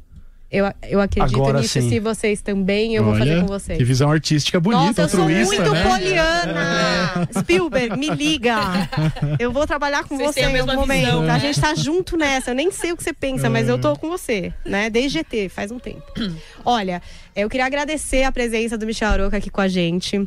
Eu, 0.51 0.65
eu 0.89 1.01
acredito 1.01 1.35
Agora 1.35 1.61
nisso, 1.61 1.81
sim. 1.81 1.89
se 1.89 1.99
vocês 1.99 2.41
também, 2.41 2.95
eu 2.95 3.03
vou 3.03 3.17
fazer 3.17 3.33
Olha, 3.33 3.41
com 3.41 3.47
vocês. 3.49 3.79
Que 3.79 3.85
visão 3.85 4.11
artística 4.11 4.61
bonita, 4.61 5.03
Nossa, 5.03 5.03
eu 5.03 5.09
sou 5.09 5.29
muito 5.29 5.73
né? 5.73 5.83
poliana! 5.83 7.29
Spielberg, 7.41 7.99
me 7.99 8.11
liga! 8.11 8.57
Eu 9.41 9.51
vou 9.53 9.67
trabalhar 9.67 10.05
com 10.05 10.17
Vocês 10.17 10.47
você 10.47 10.53
mesma 10.53 10.75
momento. 10.75 11.05
visão. 11.05 11.31
A 11.31 11.39
gente 11.39 11.61
tá 11.61 11.75
junto 11.75 12.17
nessa. 12.17 12.53
Eu 12.53 12.55
nem 12.55 12.71
sei 12.71 12.93
o 12.93 12.97
que 12.97 13.03
você 13.03 13.13
pensa, 13.13 13.51
mas 13.51 13.69
eu 13.69 13.77
tô 13.77 13.97
com 13.97 14.09
você, 14.09 14.53
né? 14.65 14.89
Desde 14.89 15.19
GT, 15.19 15.49
faz 15.49 15.73
um 15.73 15.81
tempo. 15.81 16.05
Olha, 16.65 17.03
eu 17.35 17.49
queria 17.49 17.67
agradecer 17.67 18.23
a 18.23 18.31
presença 18.31 18.79
do 18.79 18.87
Michel 18.87 19.09
Aroca 19.09 19.37
aqui 19.37 19.51
com 19.51 19.61
a 19.61 19.69
gente. 19.69 20.27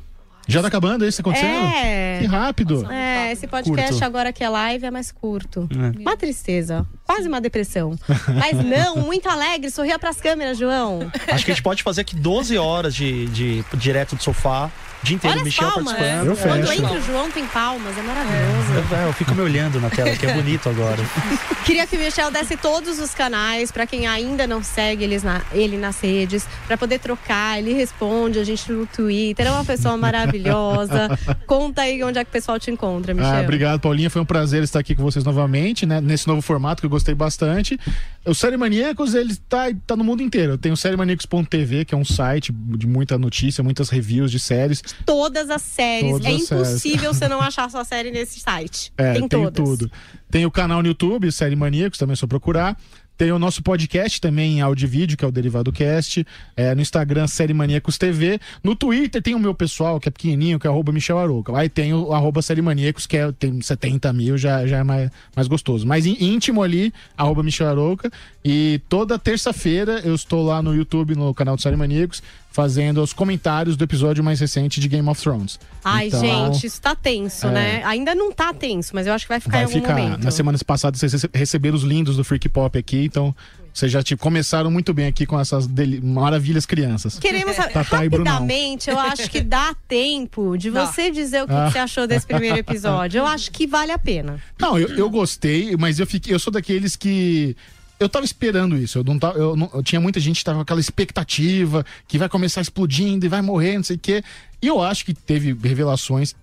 Já 0.49 0.62
tá 0.62 0.67
acabando 0.67 1.05
isso 1.05 1.21
acontecendo? 1.21 1.65
É. 1.75 2.19
Que 2.19 2.25
rápido. 2.25 2.91
É, 2.91 3.31
esse 3.31 3.47
podcast 3.47 3.91
Curto. 3.91 4.03
agora 4.05 4.33
que 4.33 4.43
é 4.43 4.49
live 4.49 4.85
é 4.85 4.91
mais 4.91 5.12
curto. 5.12 5.69
É. 5.71 5.99
Uma 6.01 6.17
tristeza, 6.17 6.85
quase 7.05 7.27
uma 7.27 7.39
depressão. 7.39 7.97
Mas 8.35 8.53
não, 8.63 8.97
muito 9.05 9.29
alegre, 9.29 9.69
sorria 9.69 9.97
pras 9.99 10.19
câmeras, 10.19 10.57
João. 10.57 11.09
Acho 11.31 11.45
que 11.45 11.51
a 11.51 11.53
gente 11.53 11.63
pode 11.63 11.83
fazer 11.83 12.01
aqui 12.01 12.15
12 12.15 12.57
horas 12.57 12.95
de, 12.95 13.27
de 13.27 13.63
direto 13.75 14.15
do 14.15 14.23
sofá, 14.23 14.71
dia 15.03 15.15
inteiro, 15.15 15.35
Olha 15.38 15.43
Michel 15.45 15.69
palmas. 15.71 15.93
participando. 15.93 16.27
Eu 16.27 16.35
Quando 16.38 16.67
fecho. 16.67 16.83
entra 16.83 16.97
o 16.97 17.01
João 17.01 17.31
tem 17.31 17.45
palmas, 17.47 17.97
é 17.97 18.01
maravilhoso. 18.01 18.73
Eu, 18.91 18.97
eu 19.07 19.13
fico 19.13 19.33
me 19.35 19.41
olhando 19.41 19.79
na 19.79 19.89
tela, 19.89 20.15
que 20.15 20.25
é 20.25 20.33
bonito 20.33 20.67
agora. 20.69 20.97
Queria 21.65 21.85
que 21.88 21.95
o 21.95 21.99
Michel 21.99 22.31
desse 22.31 22.57
todos 22.57 22.99
os 22.99 23.13
canais 23.13 23.71
pra 23.71 23.85
quem 23.88 24.07
ainda 24.07 24.45
não 24.47 24.63
segue 24.63 25.03
eles 25.03 25.23
na- 25.23 25.41
ele 25.53 25.77
nas 25.77 25.99
redes, 26.01 26.45
pra 26.67 26.77
poder 26.77 26.99
trocar. 26.99 27.59
Ele 27.59 27.73
responde 27.73 28.39
a 28.39 28.43
gente 28.43 28.71
no 28.71 28.85
Twitter. 28.88 29.45
É 29.47 29.51
uma 29.51 29.63
pessoa 29.65 29.95
maravilhosa. 29.97 31.09
Conta 31.45 31.83
aí 31.83 32.03
onde 32.03 32.19
é 32.19 32.23
que 32.23 32.29
o 32.29 32.33
pessoal 32.33 32.59
te 32.59 32.71
encontra, 32.71 33.13
Michel. 33.13 33.31
Ah, 33.31 33.41
obrigado, 33.41 33.79
Paulinha. 33.79 34.09
Foi 34.09 34.21
um 34.21 34.25
prazer 34.25 34.63
estar 34.63 34.79
aqui 34.79 34.95
com 34.95 35.03
vocês 35.03 35.23
novamente, 35.23 35.85
né? 35.85 36.01
Nesse 36.01 36.27
novo 36.27 36.41
formato 36.41 36.81
que 36.81 36.85
eu 36.85 36.89
gostei 36.89 37.13
bastante. 37.15 37.79
O 38.25 38.33
Série 38.35 38.57
Maníacos, 38.57 39.13
ele 39.15 39.35
tá, 39.47 39.65
tá 39.88 39.95
no 39.95 40.03
mundo 40.03 40.21
inteiro. 40.21 40.57
Tem 40.57 40.71
o 40.71 40.77
sériemaníacos.tv, 40.77 41.85
que 41.85 41.95
é 41.95 41.97
um 41.97 42.05
site 42.05 42.51
de 42.51 42.85
muita 42.88 43.17
notícia, 43.17 43.63
muitas 43.63 43.89
reviews 43.89 44.31
de 44.31 44.39
séries. 44.39 44.83
Todas 45.06 45.49
as 45.49 45.62
séries. 45.62 46.12
Todas 46.12 46.25
é 46.28 46.32
as 46.32 46.41
impossível 46.52 47.13
você 47.13 47.28
não 47.28 47.41
achar 47.41 47.69
sua 47.69 47.84
série 47.84 48.12
nesse 48.12 48.39
site. 48.39 48.91
É, 48.97 49.13
tem 49.13 49.28
tem 49.28 49.30
todas. 49.43 49.54
tudo. 49.63 49.91
Tem 50.30 50.45
o 50.45 50.52
canal 50.52 50.82
no 50.82 50.88
YouTube, 50.88 51.32
Série 51.32 51.56
Maníacos, 51.56 51.97
também 51.97 52.13
é 52.13 52.15
só 52.15 52.28
procurar. 52.28 52.78
Tem 53.17 53.34
o 53.34 53.39
nosso 53.39 53.62
podcast 53.62 54.21
também 54.21 54.60
em 54.60 54.62
áudio 54.62 54.86
e 54.86 54.88
vídeo, 54.88 55.17
que 55.17 55.25
é 55.25 55.28
o 55.28 55.32
Derivado 55.32 55.73
Cast. 55.73 56.25
É, 56.56 56.73
no 56.73 56.80
Instagram, 56.82 57.28
Série 57.28 57.54
Maníacos 57.54 57.97
TV. 57.97 58.39
No 58.63 58.78
Twitter 58.78 59.21
tem 59.21 59.36
o 59.36 59.39
meu 59.39 59.54
pessoal, 59.54 59.99
que 59.99 60.08
é 60.08 60.12
pequenininho, 60.12 60.58
que 60.58 60.65
é 60.65 60.69
arroba 60.69 60.93
Michel 60.93 61.19
Arouca. 61.19 61.52
Aí 61.58 61.67
tem 61.67 61.93
o 61.93 62.13
arroba 62.13 62.41
Série 62.41 62.62
Maníacos, 62.62 63.06
que 63.06 63.17
é, 63.17 63.30
tem 63.34 63.60
70 63.62 64.13
mil, 64.13 64.38
já, 64.38 64.65
já 64.65 64.78
é 64.78 64.84
mais, 64.84 65.12
mais 65.36 65.49
gostoso. 65.49 65.86
Mas 65.86 66.06
em- 66.06 66.15
íntimo 66.17 66.63
ali, 66.63 66.93
arroba 67.17 67.43
Michel 67.43 67.67
Arouca. 67.67 68.10
E 68.45 68.80
toda 68.88 69.19
terça-feira 69.19 69.99
eu 70.06 70.15
estou 70.15 70.45
lá 70.45 70.62
no 70.62 70.73
YouTube, 70.73 71.13
no 71.13 71.34
canal 71.34 71.58
do 71.58 71.62
Série 71.62 71.75
Maníacos, 71.75 72.23
fazendo 72.51 73.01
os 73.01 73.13
comentários 73.13 73.77
do 73.77 73.83
episódio 73.83 74.23
mais 74.23 74.39
recente 74.39 74.79
de 74.79 74.88
Game 74.88 75.07
of 75.07 75.21
Thrones. 75.21 75.59
Ai, 75.83 76.07
Então, 76.07 76.19
gente, 76.19 76.65
isso 76.65 76.81
tá 76.81 76.95
tenso, 76.95 77.47
É. 77.47 77.51
né? 77.51 77.83
Ainda 77.85 78.13
não 78.15 78.31
tá 78.31 78.53
tenso, 78.53 78.91
mas 78.95 79.05
eu 79.07 79.13
acho 79.13 79.25
que 79.25 79.29
vai 79.29 79.39
ficar 79.39 79.51
Vai 79.51 79.62
em 79.62 79.65
algum 79.65 79.79
ficar. 79.79 79.95
momento. 79.95 80.23
Nas 80.23 80.33
semanas 80.33 80.63
passadas 80.63 80.99
vocês 80.99 81.13
rece- 81.13 81.29
receberam 81.33 81.75
os 81.75 81.83
lindos 81.83 82.17
do 82.17 82.23
Freak 82.23 82.49
Pop 82.49 82.77
aqui, 82.77 83.05
então 83.05 83.33
vocês 83.71 83.91
já 83.91 84.01
tipo, 84.01 84.21
começaram 84.21 84.69
muito 84.71 84.93
bem 84.93 85.05
aqui 85.05 85.25
com 85.27 85.39
essas 85.39 85.67
deli- 85.67 86.01
maravilhas 86.01 86.65
crianças. 86.65 87.19
Queremos 87.19 87.55
saber, 87.55 87.71
Tatá 87.71 88.03
e 88.03 88.09
rapidamente, 88.09 88.89
eu 88.89 88.99
acho 88.99 89.29
que 89.29 89.41
dá 89.41 89.73
tempo 89.88 90.57
de 90.57 90.71
Dá. 90.71 90.85
você 90.85 91.12
dizer 91.12 91.43
o 91.43 91.47
que, 91.47 91.53
Ah. 91.53 91.67
que 91.67 91.73
você 91.73 91.79
achou 91.79 92.07
desse 92.07 92.25
primeiro 92.25 92.57
episódio. 92.57 93.19
Eu 93.19 93.27
acho 93.27 93.51
que 93.51 93.67
vale 93.67 93.91
a 93.91 93.97
pena. 93.99 94.41
Não, 94.59 94.77
eu, 94.77 94.89
eu 94.97 95.09
gostei, 95.09 95.77
mas 95.77 95.99
eu 95.99 96.07
fiquei, 96.07 96.33
eu 96.33 96.39
sou 96.39 96.51
daqueles 96.51 96.95
que 96.95 97.55
eu 97.99 98.07
tava 98.09 98.25
esperando 98.25 98.77
isso. 98.77 98.99
Eu 98.99 99.03
não 99.03 99.19
tava, 99.19 99.38
eu 99.38 99.55
não- 99.55 99.69
eu 99.73 99.83
tinha 99.83 99.99
muita 99.99 100.19
gente 100.19 100.38
que 100.39 100.45
tava 100.45 100.57
com 100.57 100.62
aquela 100.63 100.79
expectativa 100.79 101.85
que 102.07 102.17
vai 102.17 102.29
começar 102.29 102.62
explodindo 102.62 103.25
e 103.25 103.29
vai 103.29 103.41
morrer, 103.41 103.75
não 103.77 103.83
sei 103.83 103.95
o 103.95 103.99
quê. 103.99 104.23
E 104.62 104.67
eu 104.67 104.81
acho 104.81 105.05
que 105.05 105.13
teve 105.13 105.53
revelações 105.67 106.33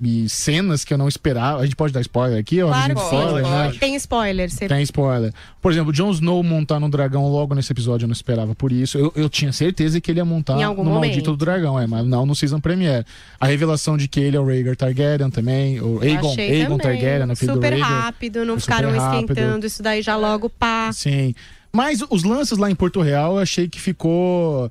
e 0.00 0.28
cenas 0.28 0.84
que 0.84 0.94
eu 0.94 0.98
não 0.98 1.08
esperava. 1.08 1.60
A 1.60 1.64
gente 1.64 1.76
pode 1.76 1.92
dar 1.92 2.00
spoiler 2.00 2.38
aqui? 2.38 2.60
Claro 2.60 2.98
sim. 2.98 3.04
spoiler, 3.04 3.42
né? 3.42 3.72
Tem 3.78 3.94
spoiler. 3.96 4.50
Você... 4.50 4.68
Tem 4.68 4.82
spoiler. 4.82 5.32
Por 5.60 5.70
exemplo, 5.70 5.92
Jon 5.92 6.10
Snow 6.10 6.42
montar 6.42 6.80
no 6.80 6.88
dragão 6.88 7.28
logo 7.28 7.54
nesse 7.54 7.72
episódio 7.72 8.04
eu 8.04 8.08
não 8.08 8.12
esperava 8.12 8.54
por 8.54 8.72
isso. 8.72 8.96
Eu, 8.96 9.12
eu 9.14 9.28
tinha 9.28 9.52
certeza 9.52 10.00
que 10.00 10.10
ele 10.10 10.20
ia 10.20 10.24
montar 10.24 10.56
no 10.56 10.64
algum 10.64 10.84
maldito 10.84 11.16
momento. 11.16 11.30
do 11.32 11.36
dragão, 11.36 11.78
é, 11.78 11.86
mas 11.86 12.06
não 12.06 12.24
no 12.24 12.34
season 12.34 12.60
premiere. 12.60 13.04
A 13.38 13.46
revelação 13.46 13.96
de 13.96 14.08
que 14.08 14.20
ele 14.20 14.36
é 14.36 14.40
o 14.40 14.46
Rhaegar 14.46 14.76
Targaryen 14.76 15.30
também, 15.30 15.80
o 15.80 16.00
Aegon, 16.00 16.32
Achei 16.32 16.50
Aegon 16.62 16.78
também. 16.78 17.00
Targaryen, 17.00 17.36
filho 17.36 17.54
Super 17.54 17.72
do 17.72 17.80
Rhaegar. 17.80 18.02
rápido, 18.02 18.44
não 18.44 18.54
Foi 18.54 18.60
ficaram 18.60 18.96
esquentando 18.96 19.66
isso 19.66 19.82
daí 19.82 20.00
já 20.02 20.16
logo, 20.16 20.48
pá. 20.48 20.90
Sim. 20.92 21.34
Mas 21.72 22.02
os 22.10 22.24
lances 22.24 22.58
lá 22.58 22.70
em 22.70 22.74
Porto 22.74 23.00
Real 23.00 23.34
eu 23.34 23.38
achei 23.38 23.68
que 23.68 23.80
ficou. 23.80 24.68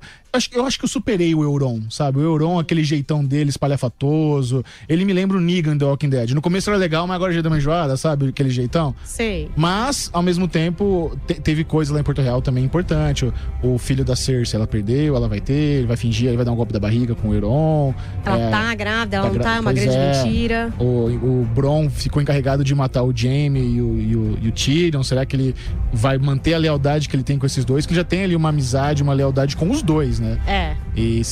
Eu 0.52 0.64
acho, 0.64 0.78
que 0.78 0.84
eu 0.84 0.88
superei 0.88 1.34
o 1.34 1.42
Euron, 1.42 1.80
sabe? 1.90 2.18
O 2.18 2.22
Euron, 2.22 2.58
aquele 2.58 2.84
jeitão 2.84 3.24
dele 3.24 3.50
espalhafatoso. 3.50 4.64
Ele 4.88 5.04
me 5.04 5.12
lembra 5.12 5.36
o 5.36 5.40
Negan 5.40 5.76
do 5.76 5.86
Walking 5.86 6.08
Dead. 6.08 6.30
No 6.30 6.40
começo 6.42 6.70
era 6.70 6.78
legal, 6.78 7.06
mas 7.06 7.16
agora 7.16 7.32
já 7.32 7.40
deu 7.40 7.50
uma 7.50 7.58
enjoada, 7.58 7.96
sabe? 7.96 8.28
Aquele 8.28 8.50
jeitão. 8.50 8.94
Sei. 9.04 9.50
Mas, 9.56 10.08
ao 10.12 10.22
mesmo 10.22 10.46
tempo, 10.46 11.16
te- 11.26 11.34
teve 11.34 11.64
coisa 11.64 11.92
lá 11.92 12.00
em 12.00 12.02
Porto 12.02 12.22
Real 12.22 12.40
também 12.40 12.64
importante. 12.64 13.24
O, 13.24 13.32
o 13.74 13.78
filho 13.78 14.04
da 14.04 14.14
Cersei, 14.14 14.56
ela 14.56 14.66
perdeu, 14.66 15.16
ela 15.16 15.28
vai 15.28 15.40
ter, 15.40 15.52
ele 15.78 15.86
vai 15.86 15.96
fingir, 15.96 16.28
ele 16.28 16.36
vai 16.36 16.44
dar 16.46 16.52
um 16.52 16.56
golpe 16.56 16.72
da 16.72 16.80
barriga 16.80 17.14
com 17.14 17.28
o 17.30 17.34
Euron. 17.34 17.94
Ela 18.24 18.38
É, 18.38 18.50
tá 18.50 18.74
grávida, 18.74 19.16
ela 19.16 19.26
tá 19.28 19.34
não 19.34 19.40
tá, 19.40 19.56
é 19.56 19.60
uma 19.60 19.72
grande 19.72 19.96
é. 19.96 20.22
mentira. 20.24 20.72
O, 20.78 20.84
o 20.84 21.48
Bron 21.54 21.90
ficou 21.90 22.22
encarregado 22.22 22.62
de 22.62 22.74
matar 22.74 23.02
o 23.02 23.12
Jaime 23.14 23.60
e 23.60 23.80
o, 23.82 23.98
e, 24.00 24.16
o, 24.16 24.38
e 24.42 24.48
o 24.48 24.52
Tyrion. 24.52 25.02
Será 25.02 25.26
que 25.26 25.34
ele 25.36 25.54
vai 25.92 26.18
manter 26.18 26.54
a 26.54 26.58
lealdade 26.58 27.08
que 27.08 27.16
ele 27.16 27.22
tem 27.24 27.38
com 27.38 27.46
esses 27.46 27.64
dois? 27.64 27.84
Que 27.86 27.94
já 27.94 28.04
tem 28.04 28.22
ali 28.24 28.36
uma 28.36 28.50
amizade, 28.50 29.02
uma 29.02 29.12
lealdade 29.12 29.56
com 29.56 29.70
os 29.70 29.82
dois, 29.82 30.19
né? 30.20 30.38
É. 30.46 30.76
E, 30.96 31.22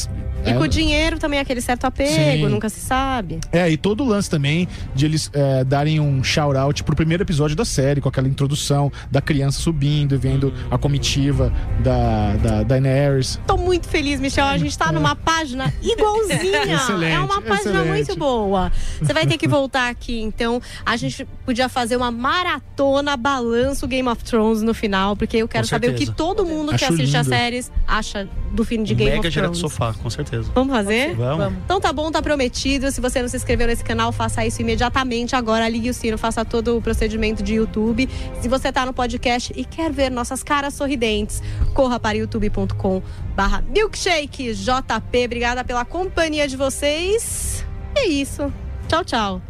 E 0.45 0.51
é, 0.51 0.55
com 0.55 0.63
o 0.63 0.69
dinheiro 0.69 1.19
também, 1.19 1.39
aquele 1.39 1.61
certo 1.61 1.85
apego, 1.85 2.47
Sim. 2.47 2.49
nunca 2.49 2.69
se 2.69 2.81
sabe. 2.81 3.41
é, 3.53 3.69
e 3.69 3.77
todo 3.77 4.05
o 4.05 4.07
lance 4.07 4.31
também 4.31 4.69
de 4.95 5.05
eles 5.05 5.31
é, 5.33 5.65
darem 5.65 6.01
um 6.01 6.23
shout-out 6.23 6.83
pro 6.85 6.95
primeiro 6.97 7.23
episódio 7.23 7.57
da 7.57 7.65
série, 7.65 8.01
com 8.01 8.09
aquela 8.09 8.29
introdução 8.29 8.91
da 9.11 9.21
criança 9.21 9.61
subindo 9.61 10.15
e 10.15 10.19
vendo 10.19 10.53
a 10.71 10.79
comitiva 10.79 11.53
da, 11.81 12.37
da 12.37 12.63
Daenerys. 12.63 13.41
Tô 13.47 13.57
muito 13.57 13.89
feliz, 13.89 14.21
Michel. 14.21 14.47
A 14.47 14.57
gente 14.59 14.77
tá 14.79 14.93
numa 14.93 15.15
página 15.15 15.73
igualzinha. 15.83 16.65
Excelente, 16.79 17.13
é 17.13 17.19
uma 17.19 17.43
página 17.43 17.81
excelente. 17.81 17.89
muito 17.89 18.17
boa. 18.17 18.73
Você 19.01 19.13
vai 19.13 19.27
ter 19.27 19.37
que 19.37 19.49
voltar 19.49 19.89
aqui, 19.91 20.21
então. 20.21 20.63
A 20.87 20.97
gente 20.97 21.27
podia 21.45 21.69
fazer 21.69 21.97
uma 21.97 22.11
maratona 22.11 23.17
balanço 23.17 23.87
Game 23.87 24.09
of 24.09 24.23
Thrones 24.25 24.63
no 24.63 24.73
final, 24.73 25.17
porque 25.17 25.39
eu 25.39 25.49
quero 25.49 25.67
saber 25.67 25.91
o 25.91 25.95
que 25.95 26.07
todo 26.11 26.45
mundo 26.45 26.77
que 26.77 26.85
assiste 26.85 27.17
as 27.17 27.27
séries 27.27 27.71
acha 27.87 28.29
do 28.53 28.65
fim 28.79 28.83
de 28.85 28.95
Um 28.95 28.97
Game 28.97 29.11
mega 29.11 29.21
of 29.29 29.31
direto 29.31 29.53
do 29.53 29.59
Thrones. 29.59 29.73
sofá, 29.73 29.95
com 29.95 30.11
certeza. 30.11 30.51
Vamos 30.55 30.75
fazer? 30.75 31.15
Vamos. 31.15 31.59
Então 31.65 31.81
tá 31.81 31.93
bom, 31.93 32.11
tá 32.11 32.23
prometido. 32.23 32.91
Se 32.91 33.01
você 33.01 33.21
não 33.21 33.29
se 33.29 33.37
inscreveu 33.37 33.67
nesse 33.67 33.85
canal, 33.85 34.13
faça 34.13 34.45
isso 34.47 34.61
imediatamente. 34.61 35.35
Agora 35.37 35.69
ligue 35.69 35.91
o 35.91 35.95
sino, 35.95 36.17
faça 36.17 36.45
todo 36.45 36.77
o 36.77 36.83
procedimento 36.83 37.43
de 37.43 37.55
YouTube. 37.55 38.09
Se 38.41 38.49
você 38.49 38.73
tá 38.73 38.87
no 38.87 38.93
podcast 38.93 39.53
e 39.57 39.65
quer 39.65 39.93
ver 39.93 40.11
nossas 40.11 40.43
caras 40.43 40.75
sorridentes, 40.75 41.43
corra 41.75 41.99
para 41.99 42.17
youtube.com 42.19 43.03
barra 43.35 43.63
milkshake 43.69 44.53
JP. 44.55 45.25
Obrigada 45.25 45.65
pela 45.65 45.85
companhia 45.85 46.47
de 46.49 46.57
vocês. 46.57 47.65
É 47.95 48.07
isso. 48.07 48.53
Tchau, 48.89 49.05
tchau. 49.05 49.43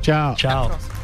Tchau. 0.00 0.34
Tchau. 0.34 1.01